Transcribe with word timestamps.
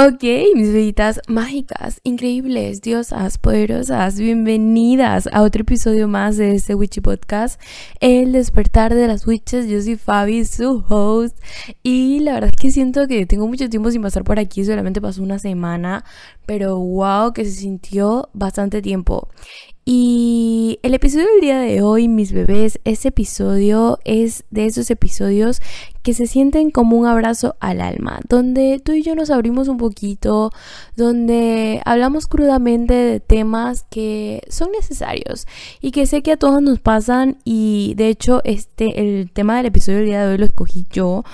Ok, 0.00 0.22
mis 0.54 0.72
bebitas 0.72 1.20
mágicas, 1.26 2.00
increíbles, 2.04 2.82
diosas, 2.82 3.36
poderosas, 3.36 4.16
bienvenidas 4.20 5.28
a 5.32 5.42
otro 5.42 5.62
episodio 5.62 6.06
más 6.06 6.36
de 6.36 6.54
este 6.54 6.76
Witchy 6.76 7.00
Podcast, 7.00 7.60
El 7.98 8.30
despertar 8.30 8.94
de 8.94 9.08
las 9.08 9.26
witches. 9.26 9.66
Yo 9.66 9.82
soy 9.82 9.96
Fabi, 9.96 10.44
su 10.44 10.84
host, 10.88 11.36
y 11.82 12.20
la 12.20 12.34
verdad 12.34 12.50
es 12.54 12.60
que 12.60 12.70
siento 12.70 13.08
que 13.08 13.26
tengo 13.26 13.48
mucho 13.48 13.68
tiempo 13.68 13.90
sin 13.90 14.00
pasar 14.00 14.22
por 14.22 14.38
aquí, 14.38 14.64
solamente 14.64 15.00
pasó 15.00 15.20
una 15.20 15.40
semana, 15.40 16.04
pero 16.46 16.78
wow, 16.78 17.32
que 17.32 17.44
se 17.44 17.50
sintió 17.50 18.28
bastante 18.32 18.80
tiempo. 18.80 19.28
Y 19.90 20.80
el 20.82 20.92
episodio 20.92 21.24
del 21.24 21.40
día 21.40 21.60
de 21.60 21.80
hoy, 21.80 22.08
mis 22.08 22.32
bebés, 22.32 22.78
ese 22.84 23.08
episodio 23.08 23.98
es 24.04 24.44
de 24.50 24.66
esos 24.66 24.90
episodios 24.90 25.62
que 26.02 26.12
se 26.12 26.26
sienten 26.26 26.70
como 26.70 26.96
un 26.98 27.06
abrazo 27.06 27.56
al 27.58 27.80
alma, 27.80 28.20
donde 28.28 28.80
tú 28.84 28.92
y 28.92 29.02
yo 29.02 29.14
nos 29.14 29.30
abrimos 29.30 29.66
un 29.68 29.78
poquito, 29.78 30.50
donde 30.94 31.80
hablamos 31.86 32.26
crudamente 32.26 32.92
de 32.92 33.20
temas 33.20 33.86
que 33.90 34.42
son 34.50 34.72
necesarios 34.72 35.46
y 35.80 35.90
que 35.90 36.06
sé 36.06 36.22
que 36.22 36.32
a 36.32 36.36
todos 36.36 36.60
nos 36.60 36.80
pasan. 36.80 37.38
Y 37.44 37.94
de 37.96 38.08
hecho 38.08 38.42
este 38.44 39.00
el 39.00 39.30
tema 39.30 39.56
del 39.56 39.66
episodio 39.66 39.98
del 39.98 40.06
día 40.06 40.26
de 40.26 40.32
hoy 40.32 40.38
lo 40.38 40.44
escogí 40.44 40.86
yo 40.90 41.24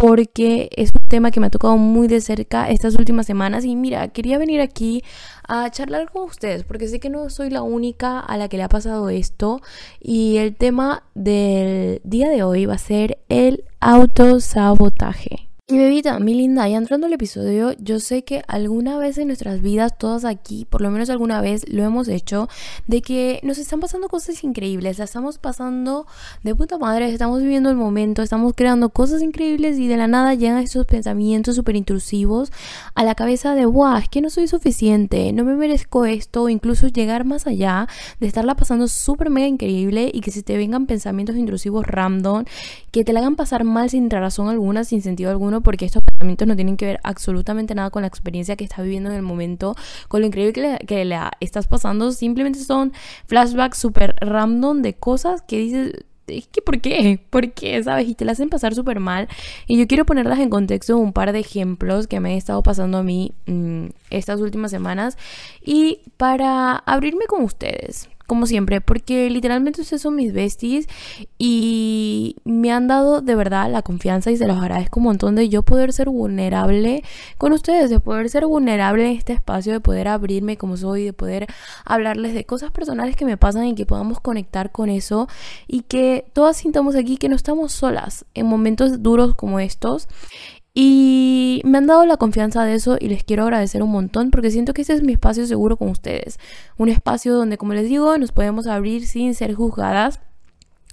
porque 0.00 0.70
es 0.76 0.92
un 0.98 1.06
tema 1.08 1.30
que 1.30 1.40
me 1.40 1.48
ha 1.48 1.50
tocado 1.50 1.76
muy 1.76 2.08
de 2.08 2.22
cerca 2.22 2.70
estas 2.70 2.96
últimas 2.96 3.26
semanas 3.26 3.66
y 3.66 3.76
mira, 3.76 4.08
quería 4.08 4.38
venir 4.38 4.62
aquí 4.62 5.04
a 5.46 5.70
charlar 5.70 6.10
con 6.10 6.22
ustedes 6.22 6.64
porque 6.64 6.88
sé 6.88 7.00
que 7.00 7.10
no 7.10 7.28
soy 7.28 7.50
la 7.50 7.60
única 7.60 8.18
a 8.18 8.38
la 8.38 8.48
que 8.48 8.56
le 8.56 8.62
ha 8.62 8.70
pasado 8.70 9.10
esto 9.10 9.60
y 10.00 10.38
el 10.38 10.56
tema 10.56 11.02
del 11.14 12.00
día 12.02 12.30
de 12.30 12.42
hoy 12.42 12.64
va 12.64 12.74
a 12.74 12.78
ser 12.78 13.18
el 13.28 13.64
autosabotaje. 13.80 15.49
Y 15.70 15.78
bebita, 15.78 16.18
mi 16.18 16.34
linda, 16.34 16.66
ya 16.68 16.78
entrando 16.78 17.06
al 17.06 17.12
episodio, 17.12 17.74
yo 17.78 18.00
sé 18.00 18.24
que 18.24 18.42
alguna 18.48 18.98
vez 18.98 19.18
en 19.18 19.28
nuestras 19.28 19.62
vidas, 19.62 19.96
todas 19.96 20.24
aquí, 20.24 20.66
por 20.68 20.80
lo 20.80 20.90
menos 20.90 21.10
alguna 21.10 21.40
vez 21.40 21.64
lo 21.68 21.84
hemos 21.84 22.08
hecho, 22.08 22.48
de 22.88 23.02
que 23.02 23.38
nos 23.44 23.56
están 23.56 23.78
pasando 23.78 24.08
cosas 24.08 24.42
increíbles, 24.42 24.98
la 24.98 25.04
estamos 25.04 25.38
pasando 25.38 26.08
de 26.42 26.56
puta 26.56 26.76
madre, 26.76 27.08
estamos 27.08 27.40
viviendo 27.40 27.70
el 27.70 27.76
momento, 27.76 28.20
estamos 28.20 28.54
creando 28.56 28.88
cosas 28.88 29.22
increíbles 29.22 29.78
y 29.78 29.86
de 29.86 29.96
la 29.96 30.08
nada 30.08 30.34
llegan 30.34 30.58
estos 30.58 30.86
pensamientos 30.86 31.54
súper 31.54 31.76
intrusivos 31.76 32.50
a 32.96 33.04
la 33.04 33.14
cabeza 33.14 33.54
de, 33.54 33.64
wow, 33.64 33.98
es 33.98 34.08
que 34.08 34.22
no 34.22 34.30
soy 34.30 34.48
suficiente, 34.48 35.32
no 35.32 35.44
me 35.44 35.54
merezco 35.54 36.04
esto, 36.04 36.42
o 36.42 36.48
incluso 36.48 36.88
llegar 36.88 37.24
más 37.24 37.46
allá 37.46 37.86
de 38.18 38.26
estarla 38.26 38.56
pasando 38.56 38.88
súper 38.88 39.30
mega 39.30 39.46
increíble 39.46 40.10
y 40.12 40.20
que 40.20 40.32
se 40.32 40.42
te 40.42 40.56
vengan 40.56 40.86
pensamientos 40.86 41.36
intrusivos 41.36 41.86
random, 41.86 42.44
que 42.90 43.04
te 43.04 43.12
la 43.12 43.20
hagan 43.20 43.36
pasar 43.36 43.62
mal 43.62 43.88
sin 43.88 44.10
razón 44.10 44.48
alguna, 44.48 44.82
sin 44.82 45.00
sentido 45.00 45.30
alguno 45.30 45.59
porque 45.62 45.84
estos 45.84 46.02
pensamientos 46.02 46.46
no 46.46 46.56
tienen 46.56 46.76
que 46.76 46.86
ver 46.86 47.00
absolutamente 47.02 47.74
nada 47.74 47.90
con 47.90 48.02
la 48.02 48.08
experiencia 48.08 48.56
que 48.56 48.64
estás 48.64 48.84
viviendo 48.84 49.10
en 49.10 49.16
el 49.16 49.22
momento, 49.22 49.74
con 50.08 50.20
lo 50.20 50.26
increíble 50.26 50.52
que 50.52 50.60
le, 50.60 50.78
que 50.86 51.04
le 51.04 51.18
estás 51.40 51.66
pasando, 51.66 52.12
simplemente 52.12 52.58
son 52.60 52.92
flashbacks 53.26 53.78
súper 53.78 54.16
random 54.20 54.82
de 54.82 54.94
cosas 54.94 55.42
que 55.42 55.58
dices, 55.58 55.92
es 56.26 56.46
que 56.46 56.62
¿por 56.62 56.80
qué? 56.80 57.20
¿Por 57.30 57.52
qué? 57.52 57.82
¿Sabes? 57.82 58.08
Y 58.08 58.14
te 58.14 58.24
las 58.24 58.34
hacen 58.34 58.48
pasar 58.48 58.74
súper 58.74 59.00
mal. 59.00 59.28
Y 59.66 59.78
yo 59.78 59.86
quiero 59.86 60.04
ponerlas 60.06 60.38
en 60.38 60.50
contexto 60.50 60.96
un 60.96 61.12
par 61.12 61.32
de 61.32 61.40
ejemplos 61.40 62.06
que 62.06 62.20
me 62.20 62.30
han 62.30 62.36
estado 62.36 62.62
pasando 62.62 62.98
a 62.98 63.02
mí 63.02 63.32
mm, 63.46 63.86
estas 64.10 64.40
últimas 64.40 64.70
semanas 64.70 65.18
y 65.64 66.00
para 66.16 66.76
abrirme 66.76 67.26
con 67.26 67.42
ustedes 67.42 68.08
como 68.30 68.46
siempre, 68.46 68.80
porque 68.80 69.28
literalmente 69.28 69.80
ustedes 69.80 70.02
son 70.02 70.14
mis 70.14 70.32
besties 70.32 70.86
y 71.36 72.36
me 72.44 72.70
han 72.70 72.86
dado 72.86 73.22
de 73.22 73.34
verdad 73.34 73.68
la 73.68 73.82
confianza 73.82 74.30
y 74.30 74.36
se 74.36 74.46
los 74.46 74.56
agradezco 74.56 75.00
un 75.00 75.06
montón 75.06 75.34
de 75.34 75.48
yo 75.48 75.64
poder 75.64 75.92
ser 75.92 76.10
vulnerable 76.10 77.02
con 77.38 77.52
ustedes, 77.52 77.90
de 77.90 77.98
poder 77.98 78.30
ser 78.30 78.46
vulnerable 78.46 79.10
en 79.10 79.16
este 79.16 79.32
espacio, 79.32 79.72
de 79.72 79.80
poder 79.80 80.06
abrirme 80.06 80.56
como 80.56 80.76
soy, 80.76 81.06
de 81.06 81.12
poder 81.12 81.48
hablarles 81.84 82.32
de 82.32 82.44
cosas 82.44 82.70
personales 82.70 83.16
que 83.16 83.24
me 83.24 83.36
pasan 83.36 83.66
y 83.66 83.74
que 83.74 83.84
podamos 83.84 84.20
conectar 84.20 84.70
con 84.70 84.90
eso 84.90 85.26
y 85.66 85.80
que 85.80 86.24
todas 86.32 86.56
sintamos 86.56 86.94
aquí 86.94 87.16
que 87.16 87.28
no 87.28 87.34
estamos 87.34 87.72
solas 87.72 88.26
en 88.34 88.46
momentos 88.46 89.02
duros 89.02 89.34
como 89.34 89.58
estos 89.58 90.06
y 90.72 91.62
me 91.64 91.78
han 91.78 91.86
dado 91.86 92.06
la 92.06 92.16
confianza 92.16 92.64
de 92.64 92.74
eso 92.74 92.96
y 93.00 93.08
les 93.08 93.24
quiero 93.24 93.42
agradecer 93.42 93.82
un 93.82 93.90
montón 93.90 94.30
porque 94.30 94.50
siento 94.50 94.72
que 94.72 94.82
este 94.82 94.94
es 94.94 95.02
mi 95.02 95.12
espacio 95.12 95.46
seguro 95.46 95.76
con 95.76 95.88
ustedes. 95.88 96.38
Un 96.78 96.88
espacio 96.88 97.34
donde, 97.34 97.58
como 97.58 97.74
les 97.74 97.88
digo, 97.88 98.16
nos 98.18 98.32
podemos 98.32 98.66
abrir 98.66 99.06
sin 99.06 99.34
ser 99.34 99.54
juzgadas 99.54 100.20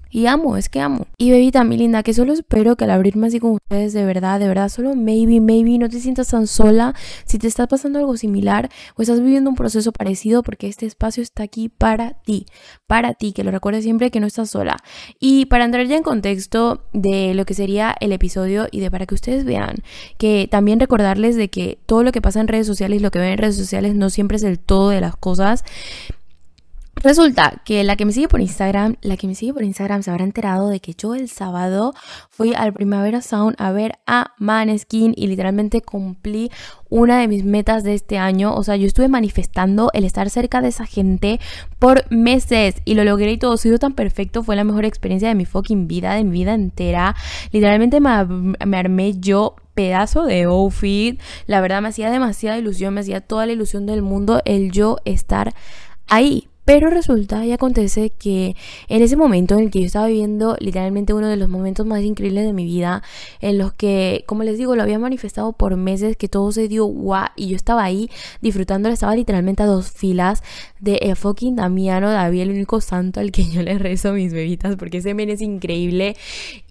y 0.09 0.27
amo, 0.27 0.57
es 0.57 0.69
que 0.69 0.79
amo. 0.79 1.07
Y 1.17 1.31
bebita, 1.31 1.63
mi 1.63 1.77
linda, 1.77 2.03
que 2.03 2.13
solo 2.13 2.33
espero 2.33 2.75
que 2.75 2.85
al 2.85 2.91
abrirme 2.91 3.27
así 3.27 3.39
con 3.39 3.51
ustedes, 3.51 3.93
de 3.93 4.05
verdad, 4.05 4.39
de 4.39 4.47
verdad, 4.47 4.69
solo 4.69 4.95
maybe, 4.95 5.39
maybe 5.39 5.77
no 5.77 5.89
te 5.89 5.99
sientas 5.99 6.29
tan 6.29 6.47
sola 6.47 6.95
si 7.25 7.37
te 7.37 7.47
está 7.47 7.67
pasando 7.67 7.99
algo 7.99 8.17
similar 8.17 8.69
o 8.95 9.01
estás 9.01 9.19
viviendo 9.19 9.49
un 9.49 9.55
proceso 9.55 9.91
parecido, 9.91 10.43
porque 10.43 10.67
este 10.67 10.85
espacio 10.85 11.23
está 11.23 11.43
aquí 11.43 11.69
para 11.69 12.13
ti, 12.21 12.45
para 12.87 13.13
ti, 13.13 13.33
que 13.33 13.43
lo 13.43 13.51
recuerdes 13.51 13.83
siempre 13.83 14.11
que 14.11 14.19
no 14.19 14.27
estás 14.27 14.49
sola. 14.49 14.77
Y 15.19 15.45
para 15.45 15.65
entrar 15.65 15.85
ya 15.87 15.97
en 15.97 16.03
contexto 16.03 16.81
de 16.93 17.33
lo 17.33 17.45
que 17.45 17.53
sería 17.53 17.95
el 17.99 18.11
episodio 18.11 18.67
y 18.71 18.79
de 18.79 18.91
para 18.91 19.05
que 19.05 19.15
ustedes 19.15 19.45
vean 19.45 19.77
que 20.17 20.47
también 20.49 20.79
recordarles 20.79 21.35
de 21.35 21.49
que 21.49 21.79
todo 21.85 22.03
lo 22.03 22.11
que 22.11 22.21
pasa 22.21 22.39
en 22.39 22.47
redes 22.47 22.67
sociales, 22.67 23.01
lo 23.01 23.11
que 23.11 23.19
ven 23.19 23.33
en 23.33 23.37
redes 23.37 23.57
sociales 23.57 23.95
no 23.95 24.09
siempre 24.09 24.37
es 24.37 24.43
el 24.43 24.59
todo 24.59 24.89
de 24.89 25.01
las 25.01 25.15
cosas. 25.15 25.63
Resulta 27.03 27.61
que 27.63 27.83
la 27.83 27.95
que 27.95 28.05
me 28.05 28.11
sigue 28.11 28.27
por 28.27 28.41
Instagram, 28.41 28.95
la 29.01 29.17
que 29.17 29.27
me 29.27 29.35
sigue 29.35 29.53
por 29.53 29.63
Instagram 29.63 30.01
se 30.01 30.09
habrá 30.09 30.23
enterado 30.23 30.67
de 30.69 30.79
que 30.79 30.95
yo 30.95 31.13
el 31.13 31.29
sábado 31.29 31.93
fui 32.29 32.53
al 32.55 32.73
Primavera 32.73 33.21
Sound 33.21 33.55
a 33.59 33.71
ver 33.71 33.99
a 34.07 34.33
Maneskin 34.39 35.13
y 35.15 35.27
literalmente 35.27 35.81
cumplí 35.81 36.49
una 36.89 37.19
de 37.19 37.27
mis 37.27 37.43
metas 37.43 37.83
de 37.83 37.93
este 37.93 38.17
año. 38.17 38.55
O 38.55 38.63
sea, 38.63 38.75
yo 38.77 38.87
estuve 38.87 39.09
manifestando 39.09 39.91
el 39.93 40.05
estar 40.05 40.29
cerca 40.31 40.59
de 40.61 40.69
esa 40.69 40.87
gente 40.87 41.39
por 41.77 42.03
meses 42.11 42.75
y 42.83 42.95
lo 42.95 43.03
logré 43.03 43.31
y 43.31 43.37
todo 43.37 43.57
sido 43.57 43.77
tan 43.77 43.93
perfecto. 43.93 44.43
Fue 44.43 44.55
la 44.55 44.63
mejor 44.63 44.83
experiencia 44.83 45.29
de 45.29 45.35
mi 45.35 45.45
fucking 45.45 45.87
vida, 45.87 46.15
de 46.15 46.23
mi 46.23 46.31
vida 46.31 46.55
entera. 46.55 47.15
Literalmente 47.51 47.99
me, 47.99 48.25
me 48.25 48.77
armé 48.77 49.13
yo 49.19 49.55
pedazo 49.75 50.23
de 50.23 50.43
outfit. 50.43 51.21
La 51.45 51.61
verdad 51.61 51.81
me 51.83 51.89
hacía 51.89 52.09
demasiada 52.09 52.57
ilusión, 52.57 52.95
me 52.95 53.01
hacía 53.01 53.21
toda 53.21 53.45
la 53.45 53.53
ilusión 53.53 53.85
del 53.85 54.01
mundo 54.01 54.41
el 54.45 54.71
yo 54.71 54.97
estar 55.05 55.53
ahí. 56.07 56.49
Pero 56.67 56.89
resulta 56.89 57.45
y 57.45 57.53
acontece 57.53 58.09
que 58.09 58.57
en 58.89 59.01
ese 59.01 59.15
momento 59.15 59.53
en 59.53 59.61
el 59.61 59.71
que 59.71 59.79
yo 59.79 59.85
estaba 59.85 60.07
viviendo 60.07 60.57
literalmente 60.59 61.13
uno 61.13 61.29
de 61.29 61.37
los 61.37 61.47
momentos 61.47 61.85
más 61.85 62.03
increíbles 62.03 62.43
de 62.43 62.51
mi 62.51 62.65
vida, 62.65 63.03
en 63.39 63.57
los 63.57 63.71
que, 63.71 64.25
como 64.27 64.43
les 64.43 64.57
digo, 64.57 64.75
lo 64.75 64.83
había 64.83 64.99
manifestado 64.99 65.53
por 65.53 65.77
meses, 65.77 66.17
que 66.17 66.27
todo 66.27 66.51
se 66.51 66.67
dio 66.67 66.83
guau, 66.83 67.29
y 67.37 67.47
yo 67.47 67.55
estaba 67.55 67.85
ahí 67.85 68.09
disfrutando, 68.41 68.89
estaba 68.89 69.15
literalmente 69.15 69.63
a 69.63 69.65
dos 69.65 69.89
filas 69.89 70.43
de 70.81 70.95
el 70.95 71.15
fucking 71.15 71.55
Damiano 71.55 72.11
David, 72.11 72.41
el 72.41 72.49
único 72.49 72.81
santo 72.81 73.21
al 73.21 73.31
que 73.31 73.45
yo 73.45 73.61
le 73.61 73.77
rezo 73.77 74.11
mis 74.11 74.33
bebitas, 74.33 74.75
porque 74.75 74.97
ese 74.97 75.13
men 75.13 75.29
es 75.29 75.41
increíble. 75.41 76.17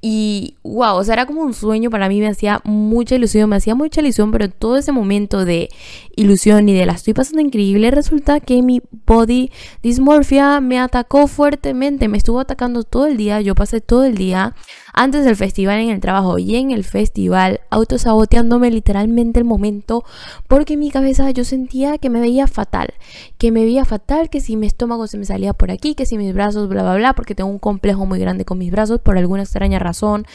Y 0.02 0.56
wow, 0.62 0.96
o 0.96 1.04
sea, 1.04 1.14
era 1.14 1.24
como 1.24 1.40
un 1.40 1.54
sueño 1.54 1.88
para 1.88 2.10
mí, 2.10 2.20
me 2.20 2.28
hacía 2.28 2.60
mucha 2.64 3.14
ilusión, 3.14 3.48
me 3.48 3.56
hacía 3.56 3.74
mucha 3.74 4.02
ilusión, 4.02 4.30
pero 4.30 4.50
todo 4.50 4.76
ese 4.76 4.92
momento 4.92 5.46
de 5.46 5.70
ilusión 6.16 6.68
y 6.68 6.74
de 6.74 6.84
la 6.84 6.92
estoy 6.92 7.14
pasando 7.14 7.40
increíble, 7.40 7.90
resulta 7.90 8.40
que 8.40 8.60
mi 8.62 8.82
body 9.06 9.50
dismorfia 9.86 10.60
me 10.60 10.80
atacó 10.80 11.28
fuertemente, 11.28 12.08
me 12.08 12.18
estuvo 12.18 12.40
atacando 12.40 12.82
todo 12.82 13.06
el 13.06 13.16
día, 13.16 13.40
yo 13.40 13.54
pasé 13.54 13.80
todo 13.80 14.04
el 14.04 14.16
día 14.16 14.52
antes 14.92 15.24
del 15.24 15.36
festival 15.36 15.78
en 15.78 15.90
el 15.90 16.00
trabajo 16.00 16.38
y 16.38 16.56
en 16.56 16.72
el 16.72 16.82
festival 16.82 17.60
autosaboteándome 17.70 18.72
literalmente 18.72 19.38
el 19.38 19.44
momento 19.44 20.04
porque 20.48 20.72
en 20.72 20.80
mi 20.80 20.90
cabeza 20.90 21.30
yo 21.30 21.44
sentía 21.44 21.98
que 21.98 22.10
me 22.10 22.18
veía 22.18 22.48
fatal, 22.48 22.94
que 23.38 23.52
me 23.52 23.64
veía 23.64 23.84
fatal, 23.84 24.28
que 24.28 24.40
si 24.40 24.56
mi 24.56 24.66
estómago 24.66 25.06
se 25.06 25.18
me 25.18 25.24
salía 25.24 25.52
por 25.52 25.70
aquí, 25.70 25.94
que 25.94 26.04
si 26.04 26.18
mis 26.18 26.34
brazos, 26.34 26.68
bla, 26.68 26.82
bla, 26.82 26.96
bla, 26.96 27.12
porque 27.14 27.36
tengo 27.36 27.48
un 27.48 27.60
complejo 27.60 28.06
muy 28.06 28.18
grande 28.18 28.44
con 28.44 28.58
mis 28.58 28.72
brazos 28.72 28.98
por 29.00 29.16
alguna 29.16 29.44
extraña 29.44 29.78
razón. 29.78 30.26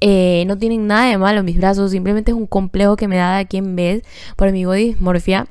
Eh, 0.00 0.44
no 0.46 0.56
tienen 0.58 0.86
nada 0.86 1.06
de 1.06 1.18
malo 1.18 1.42
mis 1.42 1.56
brazos, 1.56 1.90
simplemente 1.90 2.30
es 2.30 2.36
un 2.36 2.46
complejo 2.46 2.94
que 2.94 3.08
me 3.08 3.16
da 3.16 3.34
de 3.34 3.40
aquí 3.40 3.56
en 3.56 3.74
vez 3.74 4.04
por 4.36 4.52
mi 4.52 4.64
body 4.64 4.90
dismorfia. 4.90 5.48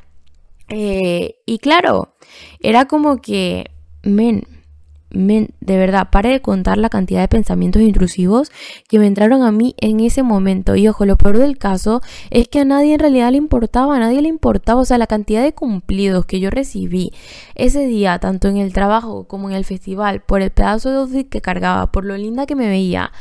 Eh, 0.72 1.35
y 1.46 1.59
claro, 1.59 2.16
era 2.62 2.85
como 2.85 3.18
que, 3.18 3.72
men, 4.03 4.46
de 5.12 5.78
verdad, 5.78 6.08
pare 6.09 6.29
de 6.29 6.41
contar 6.41 6.78
la 6.78 6.88
cantidad 6.88 7.20
de 7.20 7.28
pensamientos 7.28 7.82
intrusivos 7.82 8.50
que 8.88 8.97
me 8.97 9.08
entraron 9.08 9.44
a 9.44 9.52
mí 9.52 9.76
en 9.79 10.00
ese 10.00 10.23
momento. 10.23 10.78
Y 10.78 10.88
ojo, 10.88 11.06
lo 11.06 11.18
peor 11.18 11.38
del 11.38 11.58
caso 11.58 12.02
es 12.29 12.47
que 12.47 12.62
a 12.62 12.66
nadie 12.66 12.94
en 12.94 13.00
realidad 13.02 13.32
le 13.32 13.38
importaba, 13.38 13.97
a 13.97 14.00
nadie 14.00 14.22
le 14.22 14.29
importaba. 14.29 14.79
O 14.79 14.85
sea, 14.85 14.97
la 14.97 15.08
cantidad 15.08 15.44
de 15.44 15.53
cumplidos 15.53 16.26
que 16.26 16.40
yo 16.40 16.50
recibí 16.50 17.12
ese 17.56 17.85
día, 17.85 18.20
tanto 18.20 18.47
en 18.47 18.58
el 18.58 18.72
trabajo 18.72 19.26
como 19.26 19.50
en 19.50 19.56
el 19.58 19.66
festival, 19.66 20.22
por 20.22 20.41
el 20.41 20.52
pedazo 20.52 20.90
de 20.90 20.97
outfit 20.97 21.29
que 21.29 21.41
cargaba, 21.41 21.91
por 21.91 22.06
lo 22.06 22.16
linda 22.16 22.46
que 22.46 22.56
me 22.56 22.70
veía, 22.70 23.12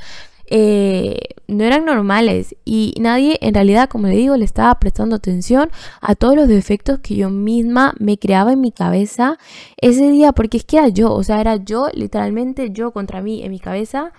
eh, 0.51 1.19
no 1.47 1.65
eran 1.65 1.85
normales. 1.85 2.57
Y 2.65 2.95
nadie 3.01 3.39
en 3.41 3.55
realidad, 3.55 3.89
como 3.89 4.09
le 4.09 4.17
digo, 4.17 4.37
le 4.37 4.45
estaba 4.45 4.75
prestando 4.79 5.17
atención 5.17 5.71
a 6.01 6.15
todos 6.15 6.37
los 6.37 6.49
defectos 6.49 6.99
que 6.99 7.17
yo 7.17 7.31
misma 7.31 7.95
me 7.99 8.19
creaba 8.19 8.53
en 8.53 8.61
mi 8.61 8.73
cabeza 8.73 9.39
ese 9.79 10.11
día, 10.11 10.33
porque 10.33 10.59
es 10.59 10.65
que 10.65 10.79
era 10.79 10.89
yo, 10.89 11.13
o 11.13 11.23
sea, 11.23 11.41
era 11.41 11.57
yo, 11.57 11.89
literalmente 11.95 12.71
yo 12.73 12.93
contra 12.93 13.23
mí 13.23 13.43
en 13.43 13.51
mi 13.51 13.61
cabeza, 13.61 14.13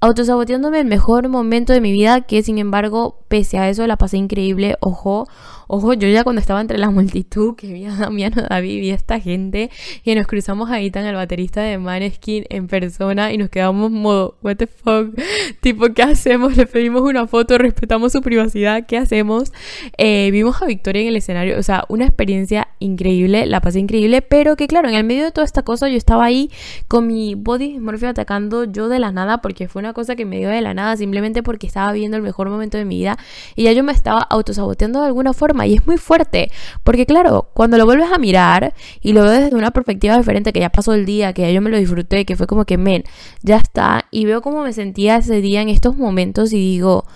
autosaboteándome 0.00 0.80
el 0.80 0.86
mejor 0.86 1.28
momento 1.28 1.72
de 1.72 1.80
mi 1.80 1.92
vida, 1.92 2.20
que 2.22 2.42
sin 2.42 2.58
embargo, 2.58 3.20
pese 3.28 3.58
a 3.58 3.68
eso, 3.68 3.86
la 3.86 3.96
pasé 3.96 4.18
increíble, 4.18 4.76
ojo, 4.80 5.26
Ojo, 5.68 5.94
yo 5.94 6.08
ya 6.08 6.22
cuando 6.22 6.40
estaba 6.40 6.60
entre 6.60 6.78
la 6.78 6.90
multitud, 6.90 7.56
que 7.56 7.72
vi 7.72 7.86
a 7.86 7.94
Damiano 7.94 8.42
David 8.48 8.82
y 8.82 8.90
esta 8.90 9.18
gente, 9.18 9.70
y 10.04 10.14
nos 10.14 10.26
cruzamos 10.26 10.70
ahí 10.70 10.90
tan 10.90 11.04
el 11.04 11.16
baterista 11.16 11.60
de 11.60 11.78
Maneskin 11.78 12.44
en 12.50 12.68
persona 12.68 13.32
y 13.32 13.38
nos 13.38 13.50
quedamos 13.50 13.90
modo, 13.90 14.36
what 14.42 14.56
the 14.56 14.68
fuck, 14.68 15.14
tipo, 15.60 15.92
¿qué 15.92 16.02
hacemos? 16.02 16.56
Le 16.56 16.66
pedimos 16.66 17.02
una 17.02 17.26
foto, 17.26 17.58
respetamos 17.58 18.12
su 18.12 18.22
privacidad, 18.22 18.86
¿qué 18.86 18.96
hacemos? 18.96 19.52
Eh, 19.98 20.30
vimos 20.30 20.62
a 20.62 20.66
Victoria 20.66 21.02
en 21.02 21.08
el 21.08 21.16
escenario, 21.16 21.58
o 21.58 21.62
sea, 21.62 21.84
una 21.88 22.04
experiencia 22.04 22.68
increíble, 22.78 23.46
la 23.46 23.60
pasé 23.60 23.80
increíble, 23.80 24.22
pero 24.22 24.54
que 24.56 24.68
claro, 24.68 24.88
en 24.88 24.94
el 24.94 25.04
medio 25.04 25.24
de 25.24 25.32
toda 25.32 25.44
esta 25.44 25.62
cosa 25.62 25.88
yo 25.88 25.96
estaba 25.96 26.24
ahí 26.24 26.50
con 26.86 27.08
mi 27.08 27.34
body 27.34 27.80
morphia 27.80 28.10
atacando 28.10 28.64
yo 28.64 28.88
de 28.88 29.00
la 29.00 29.10
nada, 29.10 29.38
porque 29.38 29.66
fue 29.66 29.80
una 29.80 29.92
cosa 29.92 30.14
que 30.14 30.24
me 30.24 30.38
dio 30.38 30.48
de 30.48 30.60
la 30.60 30.74
nada, 30.74 30.96
simplemente 30.96 31.42
porque 31.42 31.66
estaba 31.66 31.92
viendo 31.92 32.16
el 32.16 32.22
mejor 32.22 32.50
momento 32.50 32.78
de 32.78 32.84
mi 32.84 32.98
vida 32.98 33.18
y 33.56 33.64
ya 33.64 33.72
yo 33.72 33.82
me 33.82 33.92
estaba 33.92 34.20
autosaboteando 34.20 35.00
de 35.00 35.06
alguna 35.06 35.32
forma 35.32 35.55
y 35.64 35.74
es 35.74 35.86
muy 35.86 35.96
fuerte, 35.96 36.50
porque 36.82 37.06
claro, 37.06 37.48
cuando 37.54 37.78
lo 37.78 37.84
vuelves 37.86 38.10
a 38.12 38.18
mirar 38.18 38.74
y 39.00 39.12
lo 39.12 39.22
ves 39.22 39.44
desde 39.44 39.56
una 39.56 39.70
perspectiva 39.70 40.18
diferente, 40.18 40.52
que 40.52 40.60
ya 40.60 40.70
pasó 40.70 40.92
el 40.92 41.06
día, 41.06 41.32
que 41.32 41.42
ya 41.42 41.50
yo 41.50 41.62
me 41.62 41.70
lo 41.70 41.78
disfruté, 41.78 42.24
que 42.24 42.34
fue 42.34 42.48
como 42.48 42.64
que, 42.64 42.76
men, 42.76 43.04
ya 43.42 43.56
está, 43.56 44.06
y 44.10 44.24
veo 44.24 44.42
cómo 44.42 44.62
me 44.62 44.72
sentía 44.72 45.16
ese 45.16 45.40
día 45.40 45.62
en 45.62 45.68
estos 45.68 45.96
momentos 45.96 46.52
y 46.52 46.58
digo, 46.58 47.06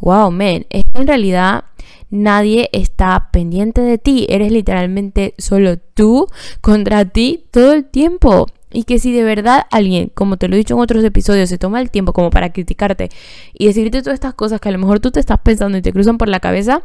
wow, 0.00 0.30
men, 0.30 0.66
en 0.70 1.06
realidad 1.06 1.64
nadie 2.10 2.68
está 2.72 3.30
pendiente 3.32 3.80
de 3.80 3.98
ti, 3.98 4.26
eres 4.28 4.52
literalmente 4.52 5.34
solo 5.38 5.78
tú 5.78 6.26
contra 6.60 7.04
ti 7.04 7.44
todo 7.50 7.72
el 7.72 7.84
tiempo. 7.84 8.46
Y 8.70 8.84
que 8.84 8.98
si 8.98 9.12
de 9.12 9.24
verdad 9.24 9.62
alguien, 9.70 10.10
como 10.14 10.36
te 10.36 10.46
lo 10.46 10.54
he 10.54 10.58
dicho 10.58 10.74
en 10.74 10.80
otros 10.80 11.02
episodios, 11.02 11.48
se 11.48 11.56
toma 11.56 11.80
el 11.80 11.90
tiempo 11.90 12.12
como 12.12 12.28
para 12.28 12.52
criticarte 12.52 13.08
y 13.54 13.66
decirte 13.66 14.02
todas 14.02 14.14
estas 14.14 14.34
cosas 14.34 14.60
que 14.60 14.68
a 14.68 14.72
lo 14.72 14.78
mejor 14.78 15.00
tú 15.00 15.10
te 15.10 15.20
estás 15.20 15.38
pensando 15.38 15.78
y 15.78 15.82
te 15.82 15.92
cruzan 15.92 16.18
por 16.18 16.28
la 16.28 16.40
cabeza, 16.40 16.82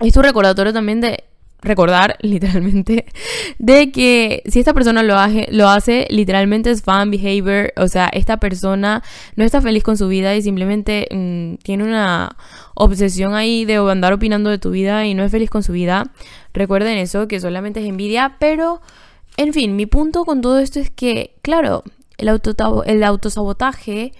es 0.00 0.12
tu 0.12 0.22
recordatorio 0.22 0.72
también 0.72 1.00
de 1.00 1.24
recordar 1.62 2.16
literalmente 2.22 3.06
de 3.58 3.92
que 3.92 4.42
si 4.46 4.60
esta 4.60 4.74
persona 4.74 5.02
lo 5.02 5.18
hace, 5.18 5.46
lo 5.50 5.68
hace 5.68 6.06
literalmente 6.10 6.70
es 6.70 6.82
fan 6.82 7.10
behavior, 7.10 7.72
o 7.76 7.88
sea, 7.88 8.08
esta 8.12 8.38
persona 8.38 9.02
no 9.36 9.44
está 9.44 9.60
feliz 9.60 9.82
con 9.82 9.96
su 9.96 10.08
vida 10.08 10.34
y 10.34 10.42
simplemente 10.42 11.06
mm, 11.10 11.62
tiene 11.62 11.84
una 11.84 12.36
obsesión 12.74 13.34
ahí 13.34 13.64
de 13.64 13.76
andar 13.76 14.12
opinando 14.12 14.50
de 14.50 14.58
tu 14.58 14.70
vida 14.70 15.06
y 15.06 15.14
no 15.14 15.24
es 15.24 15.30
feliz 15.30 15.50
con 15.50 15.62
su 15.62 15.72
vida. 15.72 16.10
Recuerden 16.52 16.98
eso, 16.98 17.28
que 17.28 17.40
solamente 17.40 17.80
es 17.80 17.88
envidia, 17.88 18.36
pero 18.38 18.80
en 19.36 19.52
fin, 19.52 19.76
mi 19.76 19.86
punto 19.86 20.24
con 20.24 20.40
todo 20.40 20.58
esto 20.58 20.80
es 20.80 20.90
que, 20.90 21.36
claro, 21.42 21.84
el, 22.18 22.28
auto, 22.28 22.84
el 22.84 23.02
autosabotaje 23.02 24.12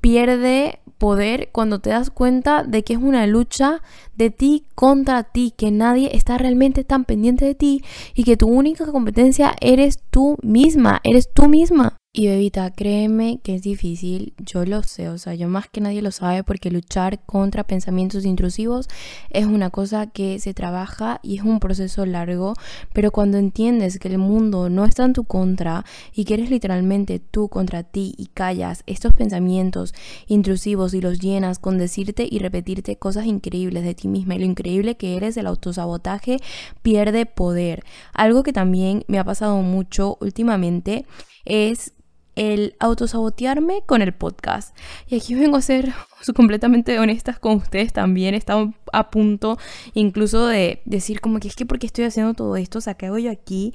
pierde 0.00 0.78
poder 0.98 1.48
cuando 1.52 1.78
te 1.78 1.90
das 1.90 2.10
cuenta 2.10 2.64
de 2.64 2.82
que 2.84 2.94
es 2.94 2.98
una 2.98 3.26
lucha 3.26 3.80
de 4.16 4.30
ti 4.30 4.64
contra 4.74 5.22
ti, 5.22 5.54
que 5.56 5.70
nadie 5.70 6.10
está 6.14 6.36
realmente 6.38 6.84
tan 6.84 7.04
pendiente 7.04 7.44
de 7.44 7.54
ti 7.54 7.82
y 8.14 8.24
que 8.24 8.36
tu 8.36 8.48
única 8.48 8.86
competencia 8.86 9.54
eres 9.60 10.00
tú 10.10 10.36
misma, 10.42 11.00
eres 11.04 11.32
tú 11.32 11.48
misma. 11.48 11.96
Y 12.10 12.26
bebita, 12.26 12.70
créeme 12.70 13.38
que 13.44 13.54
es 13.54 13.62
difícil, 13.62 14.32
yo 14.38 14.64
lo 14.64 14.82
sé, 14.82 15.10
o 15.10 15.18
sea, 15.18 15.34
yo 15.34 15.46
más 15.46 15.68
que 15.68 15.82
nadie 15.82 16.00
lo 16.00 16.10
sabe 16.10 16.42
porque 16.42 16.70
luchar 16.70 17.22
contra 17.26 17.64
pensamientos 17.66 18.24
intrusivos 18.24 18.88
es 19.28 19.44
una 19.44 19.68
cosa 19.68 20.06
que 20.06 20.40
se 20.40 20.54
trabaja 20.54 21.20
y 21.22 21.36
es 21.36 21.44
un 21.44 21.60
proceso 21.60 22.06
largo, 22.06 22.54
pero 22.94 23.12
cuando 23.12 23.36
entiendes 23.36 23.98
que 23.98 24.08
el 24.08 24.16
mundo 24.16 24.70
no 24.70 24.86
está 24.86 25.04
en 25.04 25.12
tu 25.12 25.24
contra 25.24 25.84
y 26.14 26.24
que 26.24 26.34
eres 26.34 26.48
literalmente 26.48 27.18
tú 27.18 27.50
contra 27.50 27.82
ti 27.82 28.14
y 28.16 28.28
callas 28.28 28.84
estos 28.86 29.12
pensamientos 29.12 29.92
intrusivos 30.28 30.94
y 30.94 31.02
los 31.02 31.20
llenas 31.20 31.58
con 31.58 31.76
decirte 31.76 32.26
y 32.28 32.38
repetirte 32.38 32.96
cosas 32.96 33.26
increíbles 33.26 33.84
de 33.84 33.94
ti 33.94 34.08
misma 34.08 34.34
y 34.34 34.38
lo 34.38 34.46
increíble 34.46 34.96
que 34.96 35.18
eres, 35.18 35.36
el 35.36 35.46
autosabotaje 35.46 36.38
pierde 36.80 37.26
poder. 37.26 37.84
Algo 38.14 38.42
que 38.42 38.54
también 38.54 39.04
me 39.08 39.18
ha 39.18 39.24
pasado 39.24 39.60
mucho 39.60 40.16
últimamente 40.22 41.04
es 41.48 41.92
el 42.36 42.76
autosabotearme 42.78 43.82
con 43.84 44.00
el 44.00 44.14
podcast. 44.14 44.76
Y 45.08 45.16
aquí 45.16 45.34
vengo 45.34 45.56
a 45.56 45.62
ser 45.62 45.92
completamente 46.36 46.98
honestas 47.00 47.40
con 47.40 47.56
ustedes 47.56 47.92
también. 47.92 48.34
He 48.34 48.36
estado 48.36 48.74
a 48.92 49.10
punto 49.10 49.58
incluso 49.92 50.46
de 50.46 50.80
decir 50.84 51.20
como 51.20 51.40
que 51.40 51.48
es 51.48 51.56
que 51.56 51.66
porque 51.66 51.86
estoy 51.86 52.04
haciendo 52.04 52.34
todo 52.34 52.56
esto, 52.56 52.78
o 52.78 52.80
sea, 52.80 52.94
¿qué 52.94 53.06
hago 53.06 53.18
yo 53.18 53.32
aquí? 53.32 53.74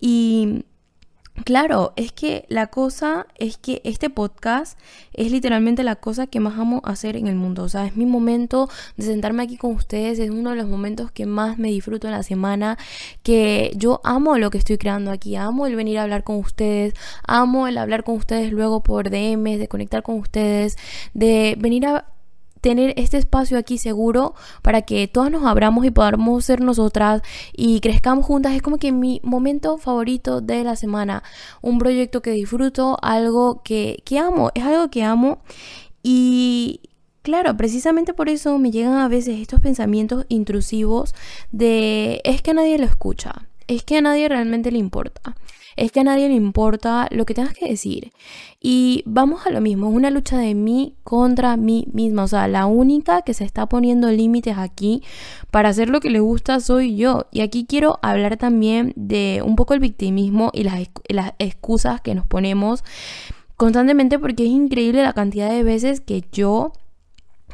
Y 0.00 0.64
Claro, 1.44 1.92
es 1.96 2.12
que 2.12 2.44
la 2.48 2.66
cosa 2.68 3.26
es 3.36 3.58
que 3.58 3.80
este 3.84 4.10
podcast 4.10 4.78
es 5.12 5.30
literalmente 5.30 5.82
la 5.82 5.96
cosa 5.96 6.26
que 6.26 6.40
más 6.40 6.58
amo 6.58 6.80
hacer 6.84 7.16
en 7.16 7.26
el 7.26 7.36
mundo. 7.36 7.62
O 7.64 7.68
sea, 7.68 7.86
es 7.86 7.96
mi 7.96 8.06
momento 8.06 8.68
de 8.96 9.04
sentarme 9.04 9.42
aquí 9.42 9.56
con 9.56 9.72
ustedes. 9.74 10.18
Es 10.18 10.30
uno 10.30 10.50
de 10.50 10.56
los 10.56 10.68
momentos 10.68 11.10
que 11.10 11.26
más 11.26 11.58
me 11.58 11.68
disfruto 11.68 12.06
en 12.06 12.12
la 12.12 12.22
semana. 12.22 12.78
Que 13.22 13.72
yo 13.76 14.00
amo 14.04 14.36
lo 14.38 14.50
que 14.50 14.58
estoy 14.58 14.78
creando 14.78 15.10
aquí. 15.10 15.36
Amo 15.36 15.66
el 15.66 15.76
venir 15.76 15.98
a 15.98 16.02
hablar 16.02 16.24
con 16.24 16.36
ustedes. 16.36 16.94
Amo 17.26 17.66
el 17.66 17.78
hablar 17.78 18.04
con 18.04 18.16
ustedes 18.16 18.52
luego 18.52 18.82
por 18.82 19.10
DMs, 19.10 19.58
de 19.58 19.68
conectar 19.68 20.02
con 20.02 20.16
ustedes. 20.16 20.76
De 21.14 21.56
venir 21.58 21.86
a 21.86 22.06
tener 22.60 22.94
este 22.96 23.16
espacio 23.16 23.58
aquí 23.58 23.78
seguro 23.78 24.34
para 24.62 24.82
que 24.82 25.08
todas 25.08 25.30
nos 25.30 25.44
abramos 25.44 25.84
y 25.84 25.90
podamos 25.90 26.44
ser 26.44 26.60
nosotras 26.60 27.22
y 27.52 27.80
crezcamos 27.80 28.26
juntas. 28.26 28.54
Es 28.54 28.62
como 28.62 28.78
que 28.78 28.92
mi 28.92 29.20
momento 29.22 29.78
favorito 29.78 30.40
de 30.40 30.64
la 30.64 30.76
semana. 30.76 31.22
Un 31.62 31.78
proyecto 31.78 32.22
que 32.22 32.30
disfruto 32.30 32.98
algo 33.02 33.62
que, 33.62 34.02
que 34.04 34.18
amo 34.18 34.50
es 34.54 34.64
algo 34.64 34.90
que 34.90 35.02
amo. 35.02 35.38
Y 36.02 36.80
claro 37.22 37.56
precisamente 37.56 38.14
por 38.14 38.28
eso 38.28 38.58
me 38.58 38.70
llegan 38.70 38.94
a 38.94 39.08
veces 39.08 39.40
estos 39.40 39.60
pensamientos 39.60 40.24
intrusivos 40.28 41.14
de 41.52 42.20
es 42.24 42.40
que 42.42 42.54
nadie 42.54 42.78
lo 42.78 42.86
escucha 42.86 43.47
es 43.68 43.84
que 43.84 43.98
a 43.98 44.02
nadie 44.02 44.28
realmente 44.28 44.72
le 44.72 44.78
importa 44.78 45.36
es 45.78 45.92
que 45.92 46.00
a 46.00 46.04
nadie 46.04 46.28
le 46.28 46.34
importa 46.34 47.06
lo 47.12 47.24
que 47.24 47.34
tengas 47.34 47.54
que 47.54 47.68
decir. 47.68 48.12
Y 48.60 49.04
vamos 49.06 49.46
a 49.46 49.50
lo 49.50 49.60
mismo, 49.60 49.88
es 49.88 49.94
una 49.94 50.10
lucha 50.10 50.36
de 50.36 50.54
mí 50.54 50.96
contra 51.04 51.56
mí 51.56 51.86
misma. 51.92 52.24
O 52.24 52.28
sea, 52.28 52.48
la 52.48 52.66
única 52.66 53.22
que 53.22 53.32
se 53.32 53.44
está 53.44 53.68
poniendo 53.68 54.10
límites 54.10 54.58
aquí 54.58 55.02
para 55.52 55.68
hacer 55.68 55.88
lo 55.88 56.00
que 56.00 56.10
le 56.10 56.18
gusta 56.18 56.58
soy 56.58 56.96
yo. 56.96 57.26
Y 57.30 57.40
aquí 57.42 57.64
quiero 57.64 58.00
hablar 58.02 58.36
también 58.36 58.92
de 58.96 59.40
un 59.44 59.54
poco 59.54 59.72
el 59.72 59.80
victimismo 59.80 60.50
y 60.52 60.64
las, 60.64 60.90
las 61.08 61.34
excusas 61.38 62.00
que 62.00 62.16
nos 62.16 62.26
ponemos 62.26 62.82
constantemente 63.56 64.18
porque 64.18 64.44
es 64.44 64.50
increíble 64.50 65.02
la 65.02 65.12
cantidad 65.12 65.48
de 65.48 65.62
veces 65.62 66.00
que 66.00 66.24
yo 66.32 66.72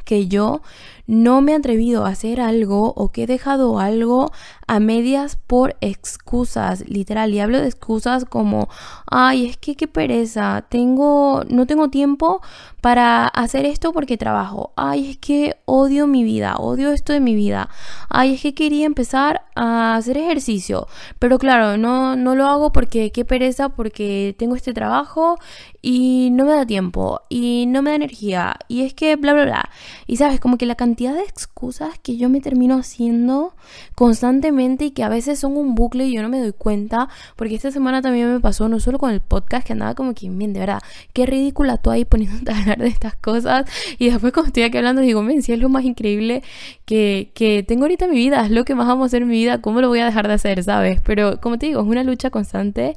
que 0.05 0.28
yo 0.28 0.61
no 1.06 1.40
me 1.40 1.52
he 1.52 1.54
atrevido 1.54 2.04
a 2.04 2.10
hacer 2.10 2.40
algo 2.40 2.92
o 2.96 3.12
que 3.12 3.24
he 3.24 3.26
dejado 3.26 3.78
algo 3.78 4.32
a 4.66 4.80
medias 4.80 5.36
por 5.36 5.76
excusas, 5.80 6.88
literal. 6.88 7.32
Y 7.34 7.40
hablo 7.40 7.61
de 7.61 7.66
excusas 7.66 8.25
como, 8.25 8.68
ay, 9.11 9.46
es 9.46 9.56
que 9.56 9.76
qué 9.76 9.87
pereza, 9.87 10.64
tengo, 10.68 11.42
no 11.49 11.66
tengo 11.66 11.88
tiempo 11.90 12.40
para 12.80 13.26
hacer 13.26 13.66
esto 13.66 13.92
porque 13.92 14.16
trabajo. 14.16 14.73
Ay, 14.76 15.11
es 15.11 15.18
que 15.18 15.56
odio 15.64 16.06
mi 16.06 16.25
vida, 16.25 16.56
odio 16.56 16.92
esto 16.92 17.12
de 17.12 17.20
mi 17.20 17.34
vida. 17.34 17.68
Ay, 18.08 18.34
es 18.34 18.42
que 18.42 18.54
quería 18.54 18.87
empezar 18.87 19.42
a 19.54 19.96
hacer 19.96 20.16
ejercicio, 20.16 20.87
pero 21.18 21.38
claro, 21.38 21.76
no, 21.76 22.16
no 22.16 22.34
lo 22.34 22.46
hago 22.46 22.73
porque 22.73 23.11
qué 23.12 23.25
pereza, 23.25 23.70
porque 23.70 24.34
tengo 24.38 24.56
este 24.56 24.73
trabajo 24.73 25.37
y 25.82 26.30
no 26.32 26.44
me 26.44 26.52
da 26.52 26.66
tiempo 26.66 27.20
y 27.28 27.66
no 27.68 27.82
me 27.82 27.90
da 27.90 27.96
energía 27.96 28.56
y 28.68 28.84
es 28.84 28.94
que 28.94 29.16
bla, 29.16 29.34
bla, 29.34 29.44
bla. 29.44 29.70
Y 30.06 30.16
sabes, 30.16 30.40
como 30.40 30.56
que 30.58 30.66
la 30.66 30.75
cantidad 30.94 31.14
de 31.14 31.22
excusas 31.22 31.98
que 31.98 32.16
yo 32.16 32.28
me 32.28 32.40
termino 32.40 32.78
haciendo 32.78 33.56
constantemente 33.96 34.84
y 34.84 34.90
que 34.92 35.02
a 35.02 35.08
veces 35.08 35.40
son 35.40 35.56
un 35.56 35.74
bucle 35.74 36.06
y 36.06 36.14
yo 36.14 36.22
no 36.22 36.28
me 36.28 36.38
doy 36.38 36.52
cuenta, 36.52 37.08
porque 37.34 37.56
esta 37.56 37.72
semana 37.72 38.00
también 38.00 38.32
me 38.32 38.38
pasó, 38.38 38.68
no 38.68 38.78
solo 38.78 39.00
con 39.00 39.10
el 39.10 39.20
podcast, 39.20 39.66
que 39.66 39.72
andaba 39.72 39.96
como 39.96 40.14
que, 40.14 40.30
bien, 40.30 40.52
de 40.52 40.60
verdad, 40.60 40.80
qué 41.12 41.26
ridícula 41.26 41.78
tú 41.78 41.90
ahí 41.90 42.04
poniéndote 42.04 42.52
a 42.52 42.58
hablar 42.60 42.78
de 42.78 42.86
estas 42.86 43.16
cosas 43.16 43.68
y 43.98 44.08
después 44.08 44.32
cuando 44.32 44.48
estoy 44.48 44.62
aquí 44.62 44.78
hablando 44.78 45.02
digo, 45.02 45.20
men, 45.24 45.42
si 45.42 45.52
es 45.52 45.58
lo 45.58 45.68
más 45.68 45.82
increíble 45.82 46.44
que, 46.84 47.32
que 47.34 47.64
tengo 47.64 47.86
ahorita 47.86 48.04
en 48.04 48.12
mi 48.12 48.18
vida, 48.18 48.44
es 48.44 48.52
lo 48.52 48.64
que 48.64 48.76
más 48.76 48.88
amo 48.88 49.04
hacer 49.04 49.22
en 49.22 49.28
mi 49.28 49.34
vida, 49.34 49.60
¿cómo 49.60 49.80
lo 49.80 49.88
voy 49.88 49.98
a 49.98 50.04
dejar 50.04 50.28
de 50.28 50.34
hacer, 50.34 50.62
sabes? 50.62 51.00
Pero 51.04 51.40
como 51.40 51.58
te 51.58 51.66
digo, 51.66 51.80
es 51.80 51.88
una 51.88 52.04
lucha 52.04 52.30
constante 52.30 52.94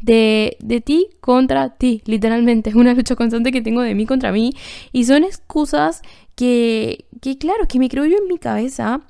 de, 0.00 0.56
de 0.58 0.80
ti 0.80 1.10
contra 1.20 1.76
ti, 1.76 2.02
literalmente, 2.06 2.70
es 2.70 2.76
una 2.76 2.92
lucha 2.92 3.14
constante 3.14 3.52
que 3.52 3.62
tengo 3.62 3.82
de 3.82 3.94
mí 3.94 4.04
contra 4.04 4.32
mí 4.32 4.52
y 4.90 5.04
son 5.04 5.22
excusas 5.22 6.02
que, 6.36 7.06
que 7.20 7.38
claro, 7.38 7.66
que 7.66 7.80
me 7.80 7.88
creo 7.88 8.04
yo 8.04 8.18
en 8.18 8.28
mi 8.28 8.38
cabeza 8.38 9.00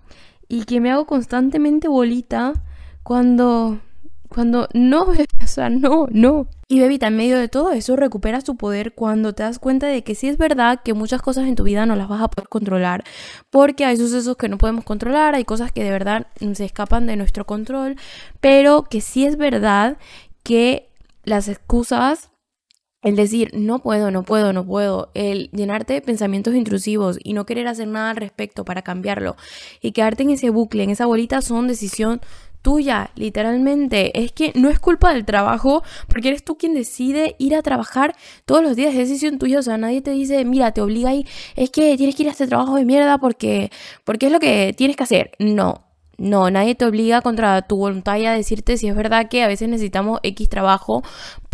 y 0.48 0.64
que 0.64 0.80
me 0.80 0.90
hago 0.90 1.06
constantemente 1.06 1.88
bolita 1.88 2.54
cuando, 3.02 3.80
cuando 4.28 4.68
no, 4.72 5.02
o 5.42 5.46
sea, 5.46 5.68
no, 5.68 6.06
no. 6.10 6.48
Y 6.68 6.80
bebita, 6.80 7.08
en 7.08 7.16
medio 7.16 7.38
de 7.38 7.48
todo 7.48 7.70
eso, 7.72 7.94
recuperas 7.94 8.44
tu 8.44 8.56
poder 8.56 8.94
cuando 8.94 9.34
te 9.34 9.42
das 9.42 9.58
cuenta 9.58 9.86
de 9.86 10.02
que 10.02 10.14
sí 10.14 10.28
es 10.28 10.38
verdad 10.38 10.80
que 10.84 10.94
muchas 10.94 11.22
cosas 11.22 11.46
en 11.46 11.54
tu 11.54 11.62
vida 11.64 11.86
no 11.86 11.94
las 11.94 12.08
vas 12.08 12.22
a 12.22 12.28
poder 12.28 12.48
controlar, 12.48 13.04
porque 13.50 13.84
hay 13.84 13.96
sucesos 13.96 14.36
que 14.36 14.48
no 14.48 14.58
podemos 14.58 14.84
controlar, 14.84 15.34
hay 15.34 15.44
cosas 15.44 15.70
que 15.72 15.84
de 15.84 15.90
verdad 15.90 16.26
se 16.54 16.64
escapan 16.64 17.06
de 17.06 17.16
nuestro 17.16 17.44
control, 17.44 17.96
pero 18.40 18.84
que 18.84 19.00
sí 19.00 19.26
es 19.26 19.36
verdad 19.36 19.96
que 20.42 20.90
las 21.24 21.48
excusas 21.48 22.30
el 23.02 23.14
decir, 23.16 23.50
no 23.54 23.80
puedo, 23.80 24.10
no 24.10 24.24
puedo, 24.24 24.52
no 24.52 24.66
puedo, 24.66 25.10
el 25.14 25.50
llenarte 25.52 25.94
de 25.94 26.00
pensamientos 26.00 26.54
intrusivos 26.54 27.18
y 27.22 27.34
no 27.34 27.46
querer 27.46 27.68
hacer 27.68 27.88
nada 27.88 28.10
al 28.10 28.16
respecto 28.16 28.64
para 28.64 28.82
cambiarlo 28.82 29.36
y 29.80 29.92
quedarte 29.92 30.24
en 30.24 30.30
ese 30.30 30.50
bucle, 30.50 30.82
en 30.82 30.90
esa 30.90 31.06
bolita, 31.06 31.40
son 31.40 31.68
decisión 31.68 32.20
tuya, 32.66 33.10
literalmente. 33.14 34.20
Es 34.20 34.32
que 34.32 34.50
no 34.56 34.68
es 34.68 34.80
culpa 34.80 35.14
del 35.14 35.24
trabajo, 35.24 35.84
porque 36.08 36.30
eres 36.30 36.44
tú 36.44 36.58
quien 36.58 36.74
decide 36.74 37.36
ir 37.38 37.54
a 37.54 37.62
trabajar 37.62 38.16
todos 38.44 38.60
los 38.60 38.74
días, 38.74 38.92
es 38.92 39.08
decisión 39.08 39.38
tuya. 39.38 39.60
O 39.60 39.62
sea, 39.62 39.78
nadie 39.78 40.02
te 40.02 40.10
dice, 40.10 40.44
mira, 40.44 40.72
te 40.72 40.80
obliga 40.80 41.10
ahí, 41.10 41.24
es 41.54 41.70
que 41.70 41.96
tienes 41.96 42.16
que 42.16 42.24
ir 42.24 42.28
a 42.28 42.32
este 42.32 42.48
trabajo 42.48 42.74
de 42.74 42.84
mierda 42.84 43.18
porque, 43.18 43.70
porque 44.02 44.26
es 44.26 44.32
lo 44.32 44.40
que 44.40 44.74
tienes 44.76 44.96
que 44.96 45.04
hacer. 45.04 45.30
No, 45.38 45.86
no, 46.18 46.50
nadie 46.50 46.74
te 46.74 46.86
obliga 46.86 47.20
contra 47.20 47.62
tu 47.62 47.76
voluntad 47.76 48.14
a 48.14 48.32
decirte 48.32 48.78
si 48.78 48.88
es 48.88 48.96
verdad 48.96 49.28
que 49.28 49.42
a 49.42 49.48
veces 49.48 49.68
necesitamos 49.68 50.18
X 50.22 50.48
trabajo 50.48 51.02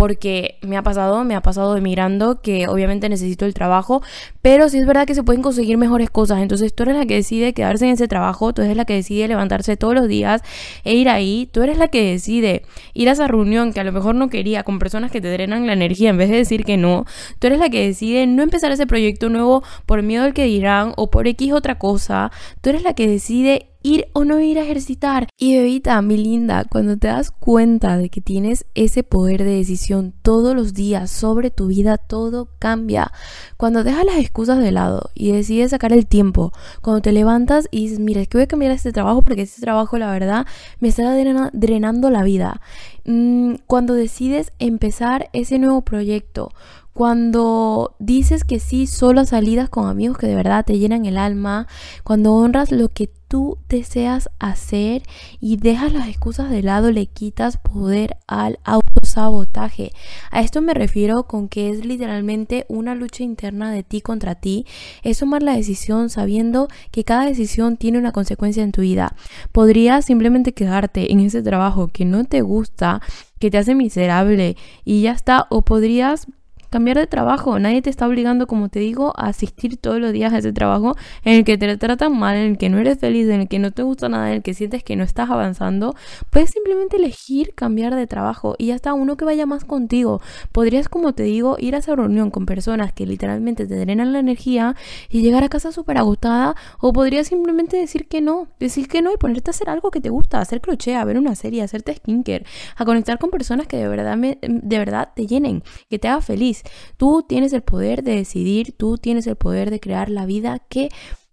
porque 0.02 0.58
me 0.62 0.76
ha 0.76 0.82
pasado, 0.82 1.22
me 1.22 1.36
ha 1.36 1.42
pasado 1.42 1.76
emigrando 1.76 2.40
que 2.40 2.66
obviamente 2.66 3.08
necesito 3.08 3.46
el 3.46 3.54
trabajo, 3.54 4.02
pero 4.42 4.68
sí 4.68 4.78
es 4.78 4.84
verdad 4.84 5.06
que 5.06 5.14
se 5.14 5.22
pueden 5.22 5.42
conseguir 5.42 5.78
mejores 5.78 6.10
cosas. 6.10 6.40
Entonces 6.40 6.74
tú 6.74 6.82
eres 6.82 6.96
la 6.96 7.06
que 7.06 7.14
decide 7.14 7.52
quedarse 7.52 7.84
en 7.84 7.92
ese 7.92 8.08
trabajo, 8.08 8.52
tú 8.52 8.62
eres 8.62 8.76
la 8.76 8.84
que 8.84 8.94
decide 8.94 9.28
levantarse 9.28 9.76
todos 9.76 9.94
los 9.94 10.08
días 10.08 10.42
e 10.82 10.94
ir 10.94 11.08
ahí, 11.08 11.48
tú 11.52 11.62
eres 11.62 11.78
la 11.78 11.86
que 11.86 12.02
decide 12.02 12.62
ir 12.94 13.10
a 13.10 13.12
esa 13.12 13.28
reunión 13.28 13.72
que 13.72 13.78
a 13.78 13.84
lo 13.84 13.92
mejor 13.92 14.16
no 14.16 14.28
quería 14.28 14.64
con 14.64 14.80
personas 14.80 15.12
que 15.12 15.20
te 15.20 15.30
drenan 15.30 15.68
la 15.68 15.74
energía 15.74 16.10
en 16.10 16.16
vez 16.16 16.30
de 16.30 16.38
decir 16.38 16.64
que 16.64 16.76
no, 16.76 17.06
tú 17.38 17.46
eres 17.46 17.60
la 17.60 17.70
que 17.70 17.86
decide 17.86 18.26
no 18.26 18.42
empezar 18.42 18.72
ese 18.72 18.88
proyecto 18.88 19.28
nuevo 19.28 19.62
por 19.86 20.02
miedo 20.02 20.24
al 20.24 20.34
que 20.34 20.46
dirán 20.46 20.94
o 20.96 21.12
por 21.12 21.28
X 21.28 21.52
otra 21.52 21.78
cosa, 21.78 22.32
tú 22.60 22.70
eres 22.70 22.82
la 22.82 22.94
que 22.94 23.06
decide 23.06 23.68
ir 23.82 24.08
o 24.12 24.24
no 24.24 24.40
ir 24.40 24.58
a 24.58 24.62
ejercitar. 24.62 25.28
Y 25.38 25.56
bebita, 25.56 26.00
mi 26.02 26.16
linda, 26.16 26.64
cuando 26.70 26.96
te 26.96 27.08
das 27.08 27.30
cuenta 27.30 27.96
de 27.96 28.08
que 28.08 28.20
tienes 28.20 28.64
ese 28.74 29.02
poder 29.02 29.44
de 29.44 29.56
decisión 29.56 29.91
todos 30.22 30.56
los 30.56 30.74
días 30.74 31.10
sobre 31.10 31.50
tu 31.50 31.66
vida, 31.66 31.98
todo 31.98 32.48
cambia. 32.58 33.12
Cuando 33.56 33.84
dejas 33.84 34.04
las 34.04 34.16
excusas 34.16 34.58
de 34.58 34.72
lado 34.72 35.10
y 35.14 35.32
decides 35.32 35.70
sacar 35.70 35.92
el 35.92 36.06
tiempo, 36.06 36.52
cuando 36.80 37.02
te 37.02 37.12
levantas 37.12 37.68
y 37.70 37.82
dices, 37.82 37.98
mira, 37.98 38.22
es 38.22 38.28
que 38.28 38.38
voy 38.38 38.44
a 38.44 38.48
cambiar 38.48 38.72
este 38.72 38.92
trabajo 38.92 39.22
porque 39.22 39.42
este 39.42 39.60
trabajo, 39.60 39.98
la 39.98 40.10
verdad, 40.10 40.46
me 40.80 40.88
está 40.88 41.14
drenando 41.52 42.10
la 42.10 42.22
vida. 42.22 42.60
Mm, 43.04 43.56
cuando 43.66 43.94
decides 43.94 44.52
empezar 44.58 45.28
ese 45.32 45.58
nuevo 45.58 45.82
proyecto, 45.82 46.52
cuando 46.92 47.96
dices 47.98 48.44
que 48.44 48.60
sí 48.60 48.86
solo 48.86 49.22
a 49.22 49.26
salidas 49.26 49.70
con 49.70 49.88
amigos 49.88 50.18
que 50.18 50.26
de 50.26 50.34
verdad 50.34 50.64
te 50.64 50.78
llenan 50.78 51.06
el 51.06 51.16
alma, 51.16 51.66
cuando 52.04 52.34
honras 52.34 52.70
lo 52.70 52.88
que 52.88 53.10
tú 53.32 53.56
deseas 53.70 54.28
hacer 54.40 55.02
y 55.40 55.56
dejas 55.56 55.94
las 55.94 56.06
excusas 56.06 56.50
de 56.50 56.62
lado, 56.62 56.90
le 56.90 57.06
quitas 57.06 57.56
poder 57.56 58.18
al 58.26 58.58
autosabotaje. 58.62 59.92
A 60.30 60.42
esto 60.42 60.60
me 60.60 60.74
refiero 60.74 61.22
con 61.22 61.48
que 61.48 61.70
es 61.70 61.86
literalmente 61.86 62.66
una 62.68 62.94
lucha 62.94 63.22
interna 63.22 63.72
de 63.72 63.84
ti 63.84 64.02
contra 64.02 64.34
ti. 64.34 64.66
Es 65.02 65.20
tomar 65.20 65.42
la 65.42 65.56
decisión 65.56 66.10
sabiendo 66.10 66.68
que 66.90 67.04
cada 67.04 67.24
decisión 67.24 67.78
tiene 67.78 67.96
una 67.96 68.12
consecuencia 68.12 68.62
en 68.62 68.72
tu 68.72 68.82
vida. 68.82 69.16
Podrías 69.50 70.04
simplemente 70.04 70.52
quedarte 70.52 71.10
en 71.10 71.20
ese 71.20 71.42
trabajo 71.42 71.88
que 71.88 72.04
no 72.04 72.24
te 72.24 72.42
gusta, 72.42 73.00
que 73.38 73.50
te 73.50 73.56
hace 73.56 73.74
miserable 73.74 74.58
y 74.84 75.00
ya 75.00 75.12
está, 75.12 75.46
o 75.48 75.62
podrías 75.62 76.26
cambiar 76.72 76.96
de 76.96 77.06
trabajo. 77.06 77.58
Nadie 77.58 77.82
te 77.82 77.90
está 77.90 78.08
obligando, 78.08 78.46
como 78.46 78.70
te 78.70 78.80
digo, 78.80 79.12
a 79.16 79.28
asistir 79.28 79.76
todos 79.76 80.00
los 80.00 80.12
días 80.12 80.32
a 80.32 80.38
ese 80.38 80.52
trabajo 80.52 80.96
en 81.22 81.34
el 81.34 81.44
que 81.44 81.58
te 81.58 81.76
tratan 81.76 82.18
mal, 82.18 82.34
en 82.34 82.52
el 82.52 82.58
que 82.58 82.70
no 82.70 82.78
eres 82.78 82.98
feliz, 82.98 83.28
en 83.28 83.42
el 83.42 83.48
que 83.48 83.58
no 83.58 83.70
te 83.70 83.82
gusta 83.82 84.08
nada, 84.08 84.30
en 84.30 84.36
el 84.36 84.42
que 84.42 84.54
sientes 84.54 84.82
que 84.82 84.96
no 84.96 85.04
estás 85.04 85.30
avanzando. 85.30 85.94
Puedes 86.30 86.50
simplemente 86.50 86.96
elegir 86.96 87.54
cambiar 87.54 87.94
de 87.94 88.06
trabajo 88.06 88.56
y 88.58 88.66
ya 88.66 88.74
está 88.74 88.94
uno 88.94 89.16
que 89.16 89.26
vaya 89.26 89.44
más 89.44 89.64
contigo. 89.64 90.22
Podrías, 90.50 90.88
como 90.88 91.12
te 91.12 91.24
digo, 91.24 91.56
ir 91.60 91.74
a 91.74 91.78
esa 91.78 91.94
reunión 91.94 92.30
con 92.30 92.46
personas 92.46 92.92
que 92.94 93.06
literalmente 93.06 93.66
te 93.66 93.76
drenan 93.76 94.14
la 94.14 94.20
energía 94.20 94.74
y 95.10 95.20
llegar 95.20 95.44
a 95.44 95.50
casa 95.50 95.72
súper 95.72 95.98
agotada 95.98 96.56
o 96.80 96.94
podrías 96.94 97.28
simplemente 97.28 97.76
decir 97.76 98.08
que 98.08 98.22
no, 98.22 98.48
decir 98.58 98.88
que 98.88 99.02
no 99.02 99.12
y 99.12 99.18
ponerte 99.18 99.50
a 99.50 99.52
hacer 99.52 99.68
algo 99.68 99.90
que 99.90 100.00
te 100.00 100.08
gusta, 100.08 100.40
hacer 100.40 100.62
crochet, 100.62 100.96
a 100.96 101.04
ver 101.04 101.18
una 101.18 101.34
serie, 101.34 101.62
hacerte 101.62 101.94
skincare, 101.94 102.46
a 102.76 102.86
conectar 102.86 103.18
con 103.18 103.28
personas 103.28 103.66
que 103.66 103.76
de 103.76 103.88
verdad, 103.88 104.16
de 104.16 104.78
verdad 104.78 105.10
te 105.14 105.26
llenen, 105.26 105.62
que 105.90 105.98
te 105.98 106.08
haga 106.08 106.22
feliz. 106.22 106.61
Tú 106.96 107.24
tienes 107.26 107.52
el 107.52 107.62
poder 107.62 108.02
de 108.02 108.16
decidir, 108.16 108.72
tú 108.76 108.98
tienes 108.98 109.26
el 109.26 109.36
poder 109.36 109.70
de 109.70 109.80
crear 109.80 110.08
la 110.08 110.26
vida 110.26 110.60
que 110.68 110.88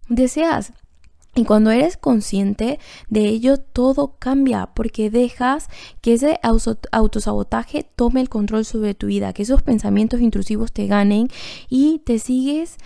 deseas. 0.08 0.72
Y 1.34 1.44
cuando 1.44 1.70
eres 1.70 1.96
consciente 1.96 2.80
de 3.08 3.26
ello, 3.26 3.58
todo 3.58 4.16
cambia 4.18 4.70
porque 4.74 5.10
dejas 5.10 5.68
que 6.00 6.14
ese 6.14 6.40
autosabotaje 6.42 7.86
tome 7.94 8.20
el 8.20 8.28
control 8.28 8.64
sobre 8.64 8.94
tu 8.94 9.06
vida, 9.06 9.32
que 9.32 9.44
esos 9.44 9.62
pensamientos 9.62 10.20
intrusivos 10.20 10.72
te 10.72 10.88
ganen 10.88 11.28
y 11.68 12.00
te 12.00 12.18
sigues 12.18 12.78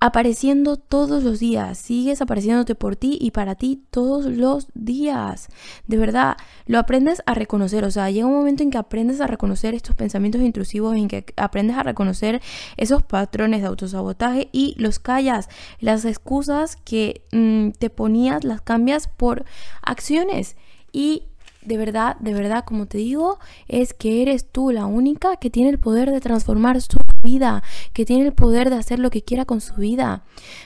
apareciendo 0.00 0.76
todos 0.76 1.22
los 1.22 1.40
días, 1.40 1.76
sigues 1.76 2.22
apareciéndote 2.22 2.74
por 2.74 2.96
ti 2.96 3.18
y 3.20 3.32
para 3.32 3.54
ti 3.54 3.82
todos 3.90 4.24
los 4.24 4.68
días. 4.74 5.48
De 5.86 5.98
verdad, 5.98 6.38
lo 6.66 6.78
aprendes 6.78 7.22
a 7.26 7.34
reconocer, 7.34 7.84
o 7.84 7.90
sea, 7.90 8.10
llega 8.10 8.26
un 8.26 8.32
momento 8.32 8.62
en 8.62 8.70
que 8.70 8.78
aprendes 8.78 9.20
a 9.20 9.26
reconocer 9.26 9.74
estos 9.74 9.94
pensamientos 9.94 10.40
intrusivos, 10.40 10.96
en 10.96 11.06
que 11.06 11.26
aprendes 11.36 11.76
a 11.76 11.82
reconocer 11.82 12.40
esos 12.78 13.02
patrones 13.02 13.60
de 13.60 13.68
autosabotaje 13.68 14.48
y 14.52 14.74
los 14.78 14.98
callas. 14.98 15.50
Las 15.80 16.06
excusas 16.06 16.76
que 16.76 17.22
mm, 17.32 17.72
te 17.78 17.90
ponías 17.90 18.42
las 18.42 18.62
cambias 18.62 19.06
por 19.06 19.44
acciones 19.82 20.56
y 20.92 21.24
de 21.62 21.76
verdad, 21.76 22.16
de 22.20 22.32
verdad, 22.32 22.64
como 22.64 22.86
te 22.86 22.96
digo, 22.96 23.38
es 23.68 23.92
que 23.92 24.22
eres 24.22 24.50
tú 24.50 24.70
la 24.70 24.86
única 24.86 25.36
que 25.36 25.50
tiene 25.50 25.68
el 25.68 25.78
poder 25.78 26.10
de 26.10 26.20
transformar 26.20 26.80
su 26.80 26.96
vida, 27.20 27.62
que 27.92 28.04
tiene 28.04 28.24
el 28.26 28.32
poder 28.32 28.70
de 28.70 28.76
hacer 28.76 28.98
lo 28.98 29.10
que 29.10 29.22
quiera 29.22 29.44
con 29.44 29.60
su 29.60 29.74
vida. 29.74 30.24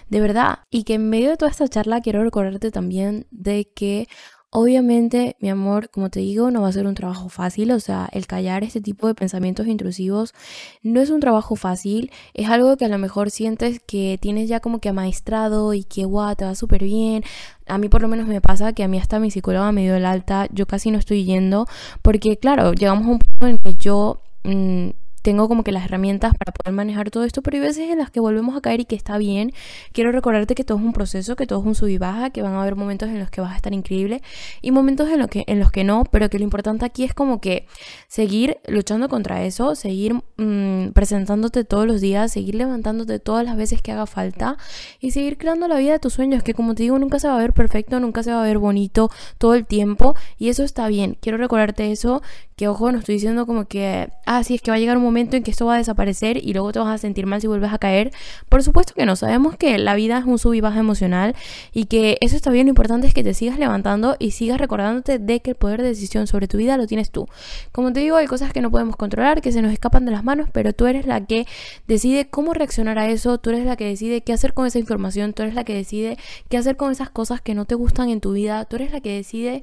De 0.08 0.20
verdad. 0.20 0.60
Y 0.70 0.84
que 0.84 0.94
en 0.94 1.08
medio 1.10 1.30
de 1.30 1.36
toda 1.36 1.50
esta 1.50 1.68
charla 1.68 2.00
quiero 2.00 2.22
recordarte 2.22 2.70
también 2.70 3.26
de 3.30 3.70
que 3.74 4.08
Obviamente, 4.56 5.36
mi 5.40 5.50
amor, 5.50 5.90
como 5.90 6.10
te 6.10 6.20
digo, 6.20 6.52
no 6.52 6.62
va 6.62 6.68
a 6.68 6.72
ser 6.72 6.86
un 6.86 6.94
trabajo 6.94 7.28
fácil, 7.28 7.72
o 7.72 7.80
sea, 7.80 8.08
el 8.12 8.28
callar 8.28 8.62
este 8.62 8.80
tipo 8.80 9.08
de 9.08 9.14
pensamientos 9.16 9.66
intrusivos 9.66 10.32
no 10.80 11.00
es 11.00 11.10
un 11.10 11.18
trabajo 11.18 11.56
fácil, 11.56 12.12
es 12.34 12.48
algo 12.48 12.76
que 12.76 12.84
a 12.84 12.88
lo 12.88 12.96
mejor 12.98 13.32
sientes 13.32 13.80
que 13.84 14.16
tienes 14.22 14.48
ya 14.48 14.60
como 14.60 14.78
que 14.78 14.90
amaestrado 14.90 15.74
y 15.74 15.82
que 15.82 16.04
guau, 16.04 16.36
te 16.36 16.44
va 16.44 16.54
súper 16.54 16.84
bien. 16.84 17.24
A 17.66 17.78
mí 17.78 17.88
por 17.88 18.00
lo 18.00 18.06
menos 18.06 18.28
me 18.28 18.40
pasa 18.40 18.72
que 18.74 18.84
a 18.84 18.88
mí 18.88 18.96
hasta 18.96 19.18
mi 19.18 19.32
psicóloga 19.32 19.72
me 19.72 19.82
dio 19.82 19.96
el 19.96 20.06
alta, 20.06 20.46
yo 20.52 20.66
casi 20.66 20.92
no 20.92 21.00
estoy 21.00 21.24
yendo, 21.24 21.66
porque 22.02 22.36
claro, 22.36 22.74
llegamos 22.74 23.08
a 23.08 23.10
un 23.10 23.18
punto 23.18 23.48
en 23.48 23.58
que 23.58 23.74
yo... 23.74 24.22
Mm, 24.44 24.90
tengo 25.24 25.48
como 25.48 25.64
que 25.64 25.72
las 25.72 25.86
herramientas 25.86 26.34
para 26.36 26.52
poder 26.52 26.74
manejar 26.74 27.10
todo 27.10 27.24
esto, 27.24 27.40
pero 27.40 27.56
hay 27.56 27.62
veces 27.62 27.88
en 27.88 27.98
las 27.98 28.10
que 28.10 28.20
volvemos 28.20 28.54
a 28.58 28.60
caer 28.60 28.80
y 28.80 28.84
que 28.84 28.94
está 28.94 29.16
bien. 29.16 29.54
Quiero 29.92 30.12
recordarte 30.12 30.54
que 30.54 30.64
todo 30.64 30.76
es 30.76 30.84
un 30.84 30.92
proceso, 30.92 31.34
que 31.34 31.46
todo 31.46 31.60
es 31.60 31.64
un 31.64 31.74
sub 31.74 31.88
y 31.88 31.96
baja, 31.96 32.28
que 32.28 32.42
van 32.42 32.52
a 32.52 32.60
haber 32.60 32.76
momentos 32.76 33.08
en 33.08 33.18
los 33.18 33.30
que 33.30 33.40
vas 33.40 33.54
a 33.54 33.56
estar 33.56 33.72
increíble 33.72 34.20
y 34.60 34.70
momentos 34.70 35.08
en 35.08 35.20
los 35.20 35.28
que, 35.28 35.44
en 35.46 35.60
los 35.60 35.72
que 35.72 35.82
no, 35.82 36.04
pero 36.10 36.28
que 36.28 36.38
lo 36.38 36.44
importante 36.44 36.84
aquí 36.84 37.04
es 37.04 37.14
como 37.14 37.40
que 37.40 37.66
seguir 38.06 38.58
luchando 38.68 39.08
contra 39.08 39.44
eso, 39.44 39.74
seguir 39.74 40.12
mm, 40.36 40.88
presentándote 40.92 41.64
todos 41.64 41.86
los 41.86 42.02
días, 42.02 42.30
seguir 42.30 42.56
levantándote 42.56 43.18
todas 43.18 43.46
las 43.46 43.56
veces 43.56 43.80
que 43.80 43.92
haga 43.92 44.04
falta 44.04 44.58
y 45.00 45.12
seguir 45.12 45.38
creando 45.38 45.68
la 45.68 45.78
vida 45.78 45.92
de 45.92 46.00
tus 46.00 46.12
sueños, 46.12 46.42
que 46.42 46.52
como 46.52 46.74
te 46.74 46.82
digo, 46.82 46.98
nunca 46.98 47.18
se 47.18 47.28
va 47.28 47.36
a 47.36 47.38
ver 47.38 47.54
perfecto, 47.54 47.98
nunca 47.98 48.22
se 48.22 48.30
va 48.30 48.42
a 48.42 48.46
ver 48.46 48.58
bonito 48.58 49.10
todo 49.38 49.54
el 49.54 49.64
tiempo 49.64 50.16
y 50.36 50.50
eso 50.50 50.64
está 50.64 50.86
bien. 50.88 51.16
Quiero 51.18 51.38
recordarte 51.38 51.90
eso, 51.90 52.20
que 52.56 52.68
ojo, 52.68 52.92
no 52.92 52.98
estoy 52.98 53.14
diciendo 53.14 53.46
como 53.46 53.64
que, 53.64 54.10
ah, 54.26 54.44
sí, 54.44 54.56
es 54.56 54.60
que 54.60 54.70
va 54.70 54.76
a 54.76 54.80
llegar 54.80 54.98
un 54.98 55.02
momento 55.02 55.13
en 55.16 55.42
que 55.42 55.50
esto 55.50 55.66
va 55.66 55.74
a 55.74 55.78
desaparecer 55.78 56.36
y 56.36 56.52
luego 56.52 56.72
te 56.72 56.78
vas 56.78 56.88
a 56.88 56.98
sentir 56.98 57.26
mal 57.26 57.40
si 57.40 57.46
vuelves 57.46 57.72
a 57.72 57.78
caer. 57.78 58.12
Por 58.48 58.62
supuesto 58.62 58.94
que 58.94 59.06
no, 59.06 59.16
sabemos 59.16 59.56
que 59.56 59.78
la 59.78 59.94
vida 59.94 60.18
es 60.18 60.24
un 60.24 60.38
sub 60.38 60.54
y 60.54 60.60
baja 60.60 60.80
emocional 60.80 61.34
y 61.72 61.86
que 61.86 62.18
eso 62.20 62.36
está 62.36 62.50
bien, 62.50 62.66
lo 62.66 62.70
importante 62.70 63.06
es 63.06 63.14
que 63.14 63.22
te 63.22 63.34
sigas 63.34 63.58
levantando 63.58 64.16
y 64.18 64.32
sigas 64.32 64.58
recordándote 64.58 65.18
de 65.18 65.40
que 65.40 65.50
el 65.50 65.56
poder 65.56 65.82
de 65.82 65.88
decisión 65.88 66.26
sobre 66.26 66.48
tu 66.48 66.58
vida 66.58 66.76
lo 66.76 66.86
tienes 66.86 67.10
tú. 67.10 67.26
Como 67.72 67.92
te 67.92 68.00
digo, 68.00 68.16
hay 68.16 68.26
cosas 68.26 68.52
que 68.52 68.60
no 68.60 68.70
podemos 68.70 68.96
controlar, 68.96 69.40
que 69.40 69.52
se 69.52 69.62
nos 69.62 69.72
escapan 69.72 70.04
de 70.04 70.12
las 70.12 70.24
manos, 70.24 70.48
pero 70.52 70.72
tú 70.72 70.86
eres 70.86 71.06
la 71.06 71.24
que 71.24 71.46
decide 71.86 72.28
cómo 72.28 72.54
reaccionar 72.54 72.98
a 72.98 73.08
eso, 73.08 73.38
tú 73.38 73.50
eres 73.50 73.64
la 73.64 73.76
que 73.76 73.86
decide 73.86 74.22
qué 74.22 74.32
hacer 74.32 74.54
con 74.54 74.66
esa 74.66 74.78
información, 74.78 75.32
tú 75.32 75.42
eres 75.42 75.54
la 75.54 75.64
que 75.64 75.74
decide 75.74 76.18
qué 76.48 76.56
hacer 76.56 76.76
con 76.76 76.92
esas 76.92 77.10
cosas 77.10 77.40
que 77.40 77.54
no 77.54 77.64
te 77.64 77.74
gustan 77.74 78.08
en 78.10 78.20
tu 78.20 78.32
vida, 78.32 78.64
tú 78.64 78.76
eres 78.76 78.92
la 78.92 79.00
que 79.00 79.14
decide 79.14 79.62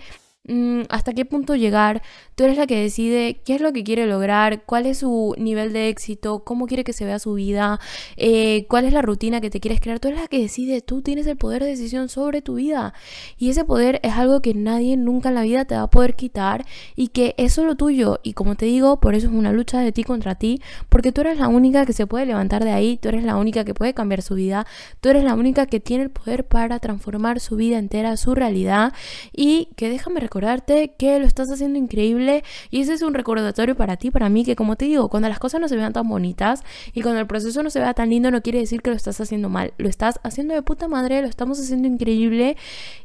hasta 0.90 1.14
qué 1.14 1.24
punto 1.26 1.56
llegar. 1.56 2.02
Tú 2.36 2.44
eres 2.46 2.58
la 2.58 2.66
que 2.66 2.82
decide 2.82 3.42
qué 3.46 3.56
es 3.56 3.62
lo 3.62 3.74
que 3.74 3.84
quiere 3.84 4.08
lograr, 4.08 4.64
cuál 4.66 4.88
es 4.88 5.00
su 5.00 5.36
nivel 5.38 5.72
de 5.74 5.90
éxito, 5.90 6.44
cómo 6.44 6.66
quiere 6.66 6.84
que 6.84 6.94
se 6.94 7.06
vea 7.06 7.20
su 7.20 7.36
vida, 7.36 7.80
eh, 8.18 8.66
cuál 8.68 8.86
es 8.86 8.94
la 8.94 9.02
rutina 9.02 9.40
que 9.40 9.50
te 9.50 9.60
quieres 9.60 9.80
crear. 9.80 10.00
Tú 10.00 10.08
eres 10.08 10.22
la 10.22 10.28
que 10.28 10.40
decide, 10.40 10.82
tú 10.82 11.02
tienes 11.02 11.28
el 11.28 11.38
poder 11.38 11.64
de 11.64 11.70
decisión 11.70 12.10
sobre 12.10 12.42
tu 12.42 12.56
vida. 12.56 12.94
Y 13.38 13.50
ese 13.50 13.66
poder 13.66 14.00
es 14.04 14.14
algo 14.14 14.42
que 14.42 14.54
nadie 14.54 14.98
nunca 14.98 15.30
en 15.30 15.36
la 15.36 15.44
vida 15.44 15.66
te 15.66 15.76
va 15.76 15.84
a 15.84 15.90
poder 15.90 16.16
quitar 16.16 16.66
y 16.96 17.10
que 17.10 17.36
es 17.38 17.54
solo 17.54 17.76
tuyo. 17.76 18.20
Y 18.24 18.34
como 18.34 18.56
te 18.56 18.66
digo, 18.66 19.00
por 19.00 19.14
eso 19.14 19.28
es 19.28 19.34
una 19.34 19.52
lucha 19.52 19.80
de 19.80 19.92
ti 19.92 20.04
contra 20.04 20.36
ti, 20.36 20.62
porque 20.90 21.12
tú 21.12 21.22
eres 21.22 21.38
la 21.38 21.48
única 21.48 21.86
que 21.86 21.94
se 21.94 22.08
puede 22.08 22.26
levantar 22.26 22.64
de 22.64 22.72
ahí, 22.72 22.98
tú 22.98 23.10
eres 23.10 23.24
la 23.24 23.38
única 23.38 23.64
que 23.64 23.74
puede 23.74 23.94
cambiar 23.94 24.24
su 24.24 24.36
vida, 24.36 24.66
tú 25.02 25.10
eres 25.10 25.24
la 25.24 25.36
única 25.36 25.68
que 25.68 25.80
tiene 25.80 26.04
el 26.04 26.10
poder 26.10 26.48
para 26.48 26.80
transformar 26.80 27.40
su 27.40 27.56
vida 27.56 27.78
entera, 27.78 28.18
su 28.18 28.34
realidad 28.34 28.94
y 29.32 29.70
que 29.76 29.90
déjame 29.90 30.20
recordarte 30.32 30.94
que 30.98 31.20
lo 31.20 31.26
estás 31.26 31.52
haciendo 31.52 31.78
increíble 31.78 32.46
y 32.70 32.80
ese 32.80 32.94
es 32.94 33.02
un 33.02 33.14
recordatorio 33.14 33.76
para 33.76 33.98
ti, 33.98 34.12
para 34.12 34.30
mí, 34.30 34.46
que 34.46 34.56
como 34.56 34.78
te 34.78 34.86
digo, 34.86 35.10
cuando 35.10 35.28
las 35.28 35.40
cosas 35.40 35.60
no 35.60 35.68
se 35.68 35.76
vean 35.76 35.92
tan 35.92 36.08
bonitas 36.08 36.64
y 36.94 37.02
cuando 37.02 37.20
el 37.20 37.28
proceso 37.28 37.62
no 37.64 37.70
se 37.70 37.80
vea 37.80 37.94
tan 37.94 38.10
lindo, 38.10 38.32
no 38.32 38.42
quiere 38.42 38.60
decir 38.60 38.82
que 38.82 38.92
lo 38.92 38.96
estás 38.96 39.20
haciendo 39.20 39.50
mal, 39.50 39.74
lo 39.78 39.90
estás 39.90 40.22
haciendo 40.24 40.54
de 40.54 40.62
puta 40.62 40.88
madre, 40.88 41.22
lo 41.22 41.28
estamos 41.28 41.60
haciendo 41.60 41.90
increíble 41.90 42.56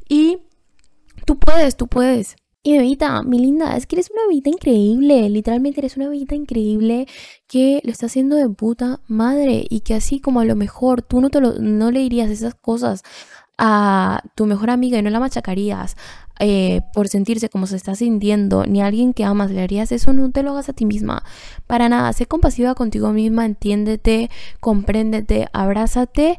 y 0.09 0.39
tú 1.25 1.37
puedes, 1.37 1.77
tú 1.77 1.89
puedes. 1.89 2.37
Y 2.63 2.79
bebita, 2.79 3.23
mi 3.23 3.41
linda, 3.41 3.77
es 3.77 3.87
que 3.87 3.97
eres 3.97 4.11
una 4.13 4.23
bebita 4.29 4.51
increíble, 4.51 5.29
literalmente 5.29 5.81
eres 5.81 5.97
una 5.97 6.09
bebita 6.09 6.37
increíble 6.37 7.09
que 7.49 7.81
lo 7.83 7.91
está 7.91 8.07
haciendo 8.07 8.37
de 8.37 8.49
puta 8.49 9.01
madre 9.09 9.67
y 9.69 9.81
que 9.81 9.95
así 9.95 10.21
como 10.21 10.41
a 10.41 10.45
lo 10.45 10.55
mejor 10.55 11.03
tú 11.03 11.21
no, 11.21 11.31
te 11.31 11.41
lo, 11.41 11.55
no 11.59 11.91
le 11.91 12.01
dirías 12.01 12.31
esas 12.31 12.55
cosas 12.55 13.03
a 13.59 14.23
tu 14.35 14.47
mejor 14.47 14.71
amiga 14.71 14.99
y 14.99 15.03
no 15.03 15.11
la 15.11 15.21
machacarías 15.21 15.97
eh, 16.41 16.83
por 16.93 17.09
sentirse 17.09 17.49
como 17.49 17.67
se 17.67 17.77
está 17.77 17.95
sintiendo, 17.95 18.65
ni 18.67 18.83
a 18.83 18.87
alguien 18.87 19.15
que 19.15 19.25
amas 19.25 19.51
le 19.51 19.63
harías 19.63 19.93
eso, 19.93 20.13
no 20.13 20.31
te 20.31 20.43
lo 20.43 20.53
hagas 20.53 20.69
a 20.69 20.73
ti 20.73 20.85
misma. 20.85 21.25
Para 21.67 21.89
nada, 21.89 22.13
sé 22.13 22.27
compasiva 22.27 22.75
contigo 22.75 23.13
misma, 23.13 23.45
entiéndete, 23.45 24.31
compréndete, 24.61 25.49
abrázate 25.53 26.39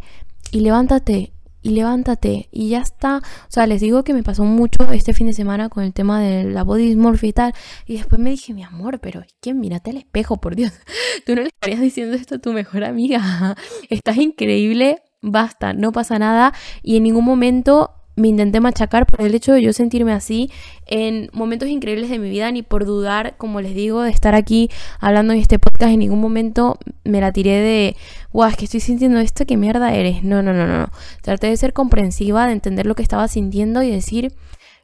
y 0.52 0.62
levántate 0.62 1.34
y 1.68 1.72
levántate 1.72 2.48
y 2.52 2.70
ya 2.70 2.80
está. 2.80 3.18
O 3.18 3.50
sea, 3.50 3.68
les 3.68 3.82
digo 3.82 4.04
que 4.04 4.14
me 4.14 4.24
pasó 4.24 4.44
mucho 4.44 4.90
este 4.92 5.14
fin 5.14 5.28
de 5.28 5.34
semana 5.34 5.70
con 5.70 5.84
el 5.84 5.94
tema 5.94 6.22
de 6.22 6.46
la 6.46 6.64
body 6.64 6.98
y 7.22 7.34
tal. 7.34 7.54
Y 7.86 7.98
después 7.98 8.20
me 8.22 8.30
dije, 8.30 8.54
mi 8.54 8.64
amor, 8.64 9.00
pero 9.00 9.22
es 9.22 9.36
que 9.42 9.54
mírate 9.54 9.92
al 9.92 9.98
espejo, 9.98 10.38
por 10.38 10.56
Dios. 10.56 10.72
Tú 11.26 11.36
no 11.36 11.42
le 11.42 11.48
estarías 11.48 11.82
diciendo 11.82 12.16
esto 12.16 12.36
a 12.36 12.40
tu 12.40 12.54
mejor 12.54 12.84
amiga. 12.84 13.56
Estás 13.90 14.18
increíble, 14.18 15.02
basta, 15.22 15.74
no 15.74 15.92
pasa 15.92 16.18
nada. 16.20 16.54
Y 16.84 16.98
en 16.98 17.04
ningún 17.04 17.26
momento 17.26 17.92
me 18.18 18.28
intenté 18.28 18.60
machacar 18.60 19.06
por 19.06 19.22
el 19.22 19.34
hecho 19.34 19.54
de 19.54 19.62
yo 19.62 19.72
sentirme 19.72 20.12
así 20.12 20.52
en 20.88 21.30
momentos 21.34 21.70
increíbles 21.70 22.10
de 22.10 22.18
mi 22.18 22.30
vida, 22.30 22.52
ni 22.52 22.64
por 22.64 22.84
dudar, 22.86 23.36
como 23.38 23.62
les 23.62 23.76
digo, 23.76 24.02
de 24.02 24.10
estar 24.10 24.34
aquí 24.34 24.70
hablando 25.00 25.34
en 25.34 25.40
este 25.40 25.60
podcast. 25.60 25.94
En 25.94 26.00
ningún 26.00 26.20
momento 26.20 26.80
me 27.04 27.22
la 27.22 27.32
tiré 27.32 27.62
de, 27.62 27.96
guau, 28.34 28.50
es 28.50 28.58
que 28.58 28.66
estoy 28.66 28.80
sintiendo 28.80 29.20
esto, 29.20 29.46
qué 29.46 29.56
mierda 29.56 29.94
eres. 29.94 30.24
No, 30.24 30.42
no, 30.42 30.52
no, 30.52 30.66
no. 30.66 30.90
Traté 31.22 31.48
de 31.48 31.58
ser 31.58 31.74
comprensiva, 31.74 32.48
de 32.48 32.54
entender 32.54 32.88
lo 32.88 32.96
que 32.96 33.04
estaba 33.04 33.28
sintiendo 33.28 33.84
y 33.84 33.92
decir, 33.92 34.34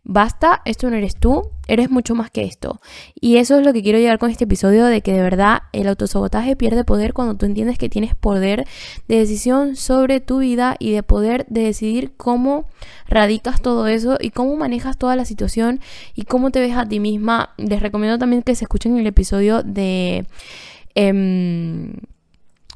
basta, 0.04 0.62
esto 0.66 0.90
no 0.90 0.98
eres 0.98 1.16
tú, 1.16 1.50
eres 1.68 1.90
mucho 1.90 2.14
más 2.16 2.30
que 2.30 2.44
esto. 2.44 2.82
Y 3.20 3.38
eso 3.38 3.58
es 3.58 3.66
lo 3.66 3.74
que 3.74 3.82
quiero 3.82 4.00
llegar 4.00 4.20
con 4.20 4.30
este 4.30 4.44
episodio, 4.44 4.86
de 4.86 5.02
que 5.02 5.14
de 5.14 5.22
verdad 5.22 5.64
el 5.72 5.88
autosabotaje 5.88 6.56
pierde 6.56 6.84
poder 6.84 7.14
cuando 7.14 7.36
tú 7.36 7.46
entiendes 7.46 7.78
que 7.78 7.90
tienes 7.90 8.16
poder 8.16 8.68
de 9.08 9.18
decisión 9.18 9.76
sobre 9.76 10.20
tu 10.20 10.40
vida 10.40 10.76
y 10.80 10.92
de 10.92 11.04
poder 11.04 11.46
de 11.50 11.62
decidir 11.62 12.14
cómo 12.18 12.66
radicas 13.08 13.62
todo 13.62 13.88
eso 13.88 14.18
y 14.20 14.32
cómo 14.32 14.56
manejas 14.56 14.98
toda 14.98 15.16
la 15.16 15.26
situación 15.26 15.80
y 16.14 16.24
cómo 16.24 16.52
te 16.52 16.60
ves 16.60 16.76
a 16.76 16.88
ti 16.88 17.00
misma. 17.00 17.54
Les 17.58 17.82
recomiendo 17.82 18.18
también 18.18 18.44
que 18.44 18.56
se 18.56 18.66
escuchen 18.66 18.98
el 18.98 19.08
episodio 19.08 19.64
de... 19.64 20.26
Em, 20.96 21.94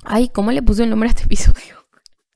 ay, 0.04 0.30
¿cómo 0.30 0.52
le 0.52 0.64
puse 0.64 0.84
el 0.84 0.90
nombre 0.90 1.10
a 1.10 1.12
este 1.12 1.24
episodio? 1.26 1.87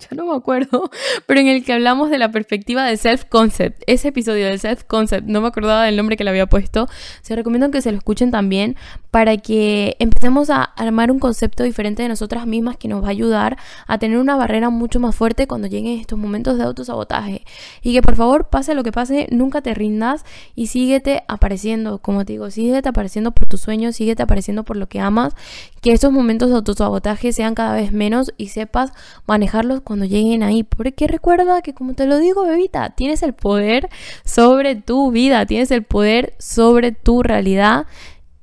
ya 0.10 0.16
no 0.16 0.26
me 0.26 0.36
acuerdo, 0.36 0.90
pero 1.26 1.40
en 1.40 1.48
el 1.48 1.64
que 1.64 1.74
hablamos 1.74 2.10
de 2.10 2.18
la 2.18 2.32
perspectiva 2.32 2.86
de 2.86 2.98
self-concept. 2.98 3.84
Ese 3.88 4.10
episodio 4.10 4.46
del 4.46 4.60
self-concept, 4.60 5.28
no 5.28 5.42
me 5.42 5.48
acordaba 5.48 5.86
del 5.86 5.98
nombre 5.98 6.18
que 6.18 6.24
le 6.24 6.30
había 6.30 6.48
puesto. 6.48 6.88
Se 7.22 7.36
recomiendo 7.36 7.72
que 7.72 7.82
se 7.82 7.92
lo 7.92 7.98
escuchen 7.98 8.32
también 8.32 8.76
para 9.12 9.38
que 9.38 9.98
empecemos 10.00 10.50
a 10.50 10.64
armar 10.64 11.12
un 11.12 11.20
concepto 11.20 11.64
diferente 11.64 12.04
de 12.04 12.10
nosotras 12.10 12.48
mismas 12.48 12.78
que 12.78 12.88
nos 12.88 13.04
va 13.04 13.08
a 13.08 13.12
ayudar 13.12 13.58
a 13.88 13.98
tener 13.98 14.18
una 14.18 14.36
barrera 14.36 14.70
mucho 14.70 15.00
más 15.00 15.16
fuerte 15.16 15.48
cuando 15.48 15.68
lleguen 15.68 16.00
estos 16.00 16.18
momentos 16.18 16.58
de 16.58 16.64
autosabotaje. 16.64 17.44
Y 17.82 17.94
que 17.94 18.02
por 18.02 18.16
favor, 18.16 18.48
pase 18.50 18.74
lo 18.74 18.84
que 18.84 18.92
pase, 18.92 19.28
nunca 19.32 19.62
te 19.62 19.74
rindas 19.74 20.26
y 20.56 20.68
síguete 20.68 21.24
apareciendo. 21.28 22.00
Como 22.00 22.26
te 22.26 22.34
digo, 22.34 22.50
síguete 22.50 22.88
apareciendo 22.88 23.32
por 23.32 23.48
tus 23.48 23.62
sueños, 23.62 23.96
síguete 23.98 24.24
apareciendo 24.24 24.64
por 24.64 24.78
lo 24.78 24.88
que 24.88 25.00
amas. 25.00 25.36
Que 25.82 25.92
estos 25.92 26.12
momentos 26.12 26.50
de 26.50 26.56
autosabotaje 26.56 27.34
sean 27.34 27.56
cada 27.56 27.74
vez 27.74 27.92
menos 27.92 28.34
y 28.38 28.50
sepas 28.50 28.94
manejarlos 29.28 29.82
cuando 29.92 30.06
lleguen 30.06 30.42
ahí. 30.42 30.64
Porque 30.64 31.06
recuerda 31.06 31.62
que 31.62 31.74
como 31.74 31.96
te 31.96 32.06
lo 32.06 32.18
digo, 32.18 32.46
bebita, 32.46 32.92
tienes 32.92 33.24
el 33.24 33.34
poder 33.34 33.90
sobre 34.24 34.76
tu 34.78 35.12
vida, 35.12 35.46
tienes 35.46 35.70
el 35.70 35.84
poder 35.84 36.34
sobre 36.40 36.94
tu 36.94 37.24
realidad 37.24 37.88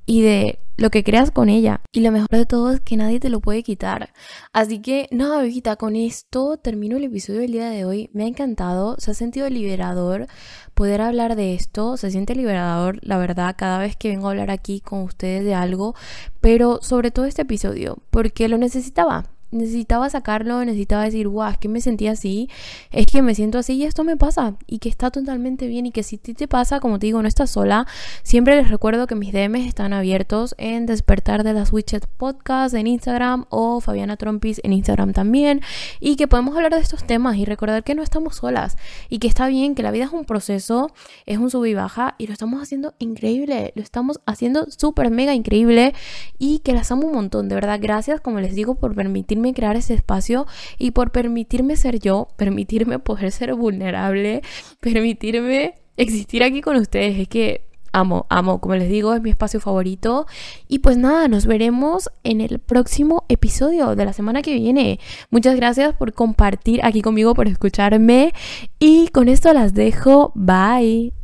y 0.04 0.20
de 0.20 0.58
lo 0.76 0.90
que 0.90 1.02
creas 1.02 1.30
con 1.30 1.48
ella. 1.48 1.80
Y 1.90 2.00
lo 2.00 2.12
mejor 2.12 2.28
de 2.28 2.44
todo 2.44 2.70
es 2.72 2.80
que 2.80 2.98
nadie 2.98 3.18
te 3.18 3.30
lo 3.30 3.40
puede 3.40 3.62
quitar. 3.62 4.12
Así 4.52 4.82
que 4.82 5.08
nada, 5.10 5.40
bebita, 5.40 5.76
con 5.76 5.96
esto 5.96 6.58
termino 6.58 6.98
el 6.98 7.04
episodio 7.04 7.40
del 7.40 7.52
día 7.52 7.70
de 7.70 7.86
hoy. 7.86 8.10
Me 8.12 8.24
ha 8.24 8.26
encantado, 8.26 8.96
se 8.98 9.12
ha 9.12 9.14
sentido 9.14 9.48
liberador 9.48 10.26
poder 10.74 11.00
hablar 11.00 11.34
de 11.34 11.54
esto. 11.54 11.96
Se 11.96 12.10
siente 12.10 12.34
liberador, 12.34 12.98
la 13.00 13.16
verdad, 13.16 13.54
cada 13.56 13.78
vez 13.78 13.96
que 13.96 14.10
vengo 14.10 14.28
a 14.28 14.32
hablar 14.32 14.50
aquí 14.50 14.80
con 14.80 15.00
ustedes 15.00 15.44
de 15.44 15.54
algo. 15.54 15.94
Pero 16.42 16.80
sobre 16.82 17.10
todo 17.10 17.24
este 17.24 17.40
episodio, 17.42 17.96
porque 18.10 18.48
lo 18.48 18.58
necesitaba 18.58 19.30
necesitaba 19.50 20.10
sacarlo, 20.10 20.64
necesitaba 20.64 21.04
decir, 21.04 21.28
guau, 21.28 21.50
es 21.50 21.58
que 21.58 21.68
me 21.68 21.80
sentía 21.80 22.12
así, 22.12 22.48
es 22.90 23.06
que 23.06 23.22
me 23.22 23.34
siento 23.34 23.58
así 23.58 23.74
y 23.74 23.84
esto 23.84 24.04
me 24.04 24.16
pasa 24.16 24.56
y 24.66 24.78
que 24.78 24.88
está 24.88 25.10
totalmente 25.10 25.66
bien 25.66 25.86
y 25.86 25.90
que 25.90 26.02
si 26.02 26.18
te 26.18 26.48
pasa, 26.48 26.80
como 26.80 26.98
te 26.98 27.06
digo, 27.06 27.22
no 27.22 27.28
estás 27.28 27.50
sola, 27.50 27.86
siempre 28.22 28.56
les 28.56 28.68
recuerdo 28.70 29.06
que 29.06 29.14
mis 29.14 29.32
DMs 29.32 29.66
están 29.66 29.92
abiertos 29.92 30.54
en 30.58 30.86
Despertar 30.86 31.44
de 31.44 31.54
las 31.54 31.72
Witches 31.72 32.02
Podcast 32.16 32.74
en 32.74 32.86
Instagram 32.86 33.46
o 33.48 33.80
Fabiana 33.80 34.16
Trompis 34.16 34.60
en 34.64 34.72
Instagram 34.72 35.12
también 35.12 35.62
y 36.00 36.16
que 36.16 36.28
podemos 36.28 36.56
hablar 36.56 36.74
de 36.74 36.80
estos 36.80 37.04
temas 37.04 37.36
y 37.36 37.44
recordar 37.44 37.84
que 37.84 37.94
no 37.94 38.02
estamos 38.02 38.36
solas 38.36 38.76
y 39.08 39.18
que 39.18 39.28
está 39.28 39.46
bien, 39.48 39.74
que 39.74 39.82
la 39.82 39.90
vida 39.90 40.04
es 40.04 40.12
un 40.12 40.24
proceso, 40.24 40.90
es 41.26 41.38
un 41.38 41.50
sub 41.50 41.64
y 41.64 41.74
baja 41.74 42.14
y 42.18 42.26
lo 42.26 42.32
estamos 42.32 42.62
haciendo 42.62 42.94
increíble, 42.98 43.72
lo 43.74 43.82
estamos 43.82 44.20
haciendo 44.26 44.66
súper 44.70 45.10
mega 45.10 45.34
increíble 45.34 45.94
y 46.38 46.60
que 46.60 46.72
las 46.72 46.92
amo 46.92 47.06
un 47.06 47.14
montón, 47.14 47.48
de 47.48 47.54
verdad, 47.54 47.78
gracias 47.80 48.20
como 48.20 48.40
les 48.40 48.54
digo 48.54 48.74
por 48.74 48.94
permitirme 49.38 49.54
crear 49.54 49.76
ese 49.76 49.94
espacio 49.94 50.46
y 50.78 50.90
por 50.90 51.10
permitirme 51.10 51.76
ser 51.76 51.98
yo, 52.00 52.28
permitirme 52.36 52.98
poder 52.98 53.30
ser 53.32 53.54
vulnerable, 53.54 54.42
permitirme 54.80 55.74
existir 55.96 56.42
aquí 56.42 56.60
con 56.60 56.76
ustedes. 56.76 57.18
Es 57.18 57.28
que 57.28 57.62
amo, 57.92 58.26
amo, 58.28 58.60
como 58.60 58.74
les 58.74 58.88
digo, 58.88 59.14
es 59.14 59.22
mi 59.22 59.30
espacio 59.30 59.60
favorito. 59.60 60.26
Y 60.68 60.80
pues 60.80 60.96
nada, 60.96 61.28
nos 61.28 61.46
veremos 61.46 62.10
en 62.24 62.40
el 62.40 62.58
próximo 62.58 63.24
episodio 63.28 63.94
de 63.96 64.04
la 64.04 64.12
semana 64.12 64.42
que 64.42 64.54
viene. 64.54 64.98
Muchas 65.30 65.56
gracias 65.56 65.94
por 65.94 66.12
compartir 66.12 66.80
aquí 66.84 67.02
conmigo, 67.02 67.34
por 67.34 67.48
escucharme. 67.48 68.32
Y 68.78 69.08
con 69.08 69.28
esto 69.28 69.52
las 69.52 69.74
dejo. 69.74 70.32
Bye. 70.34 71.17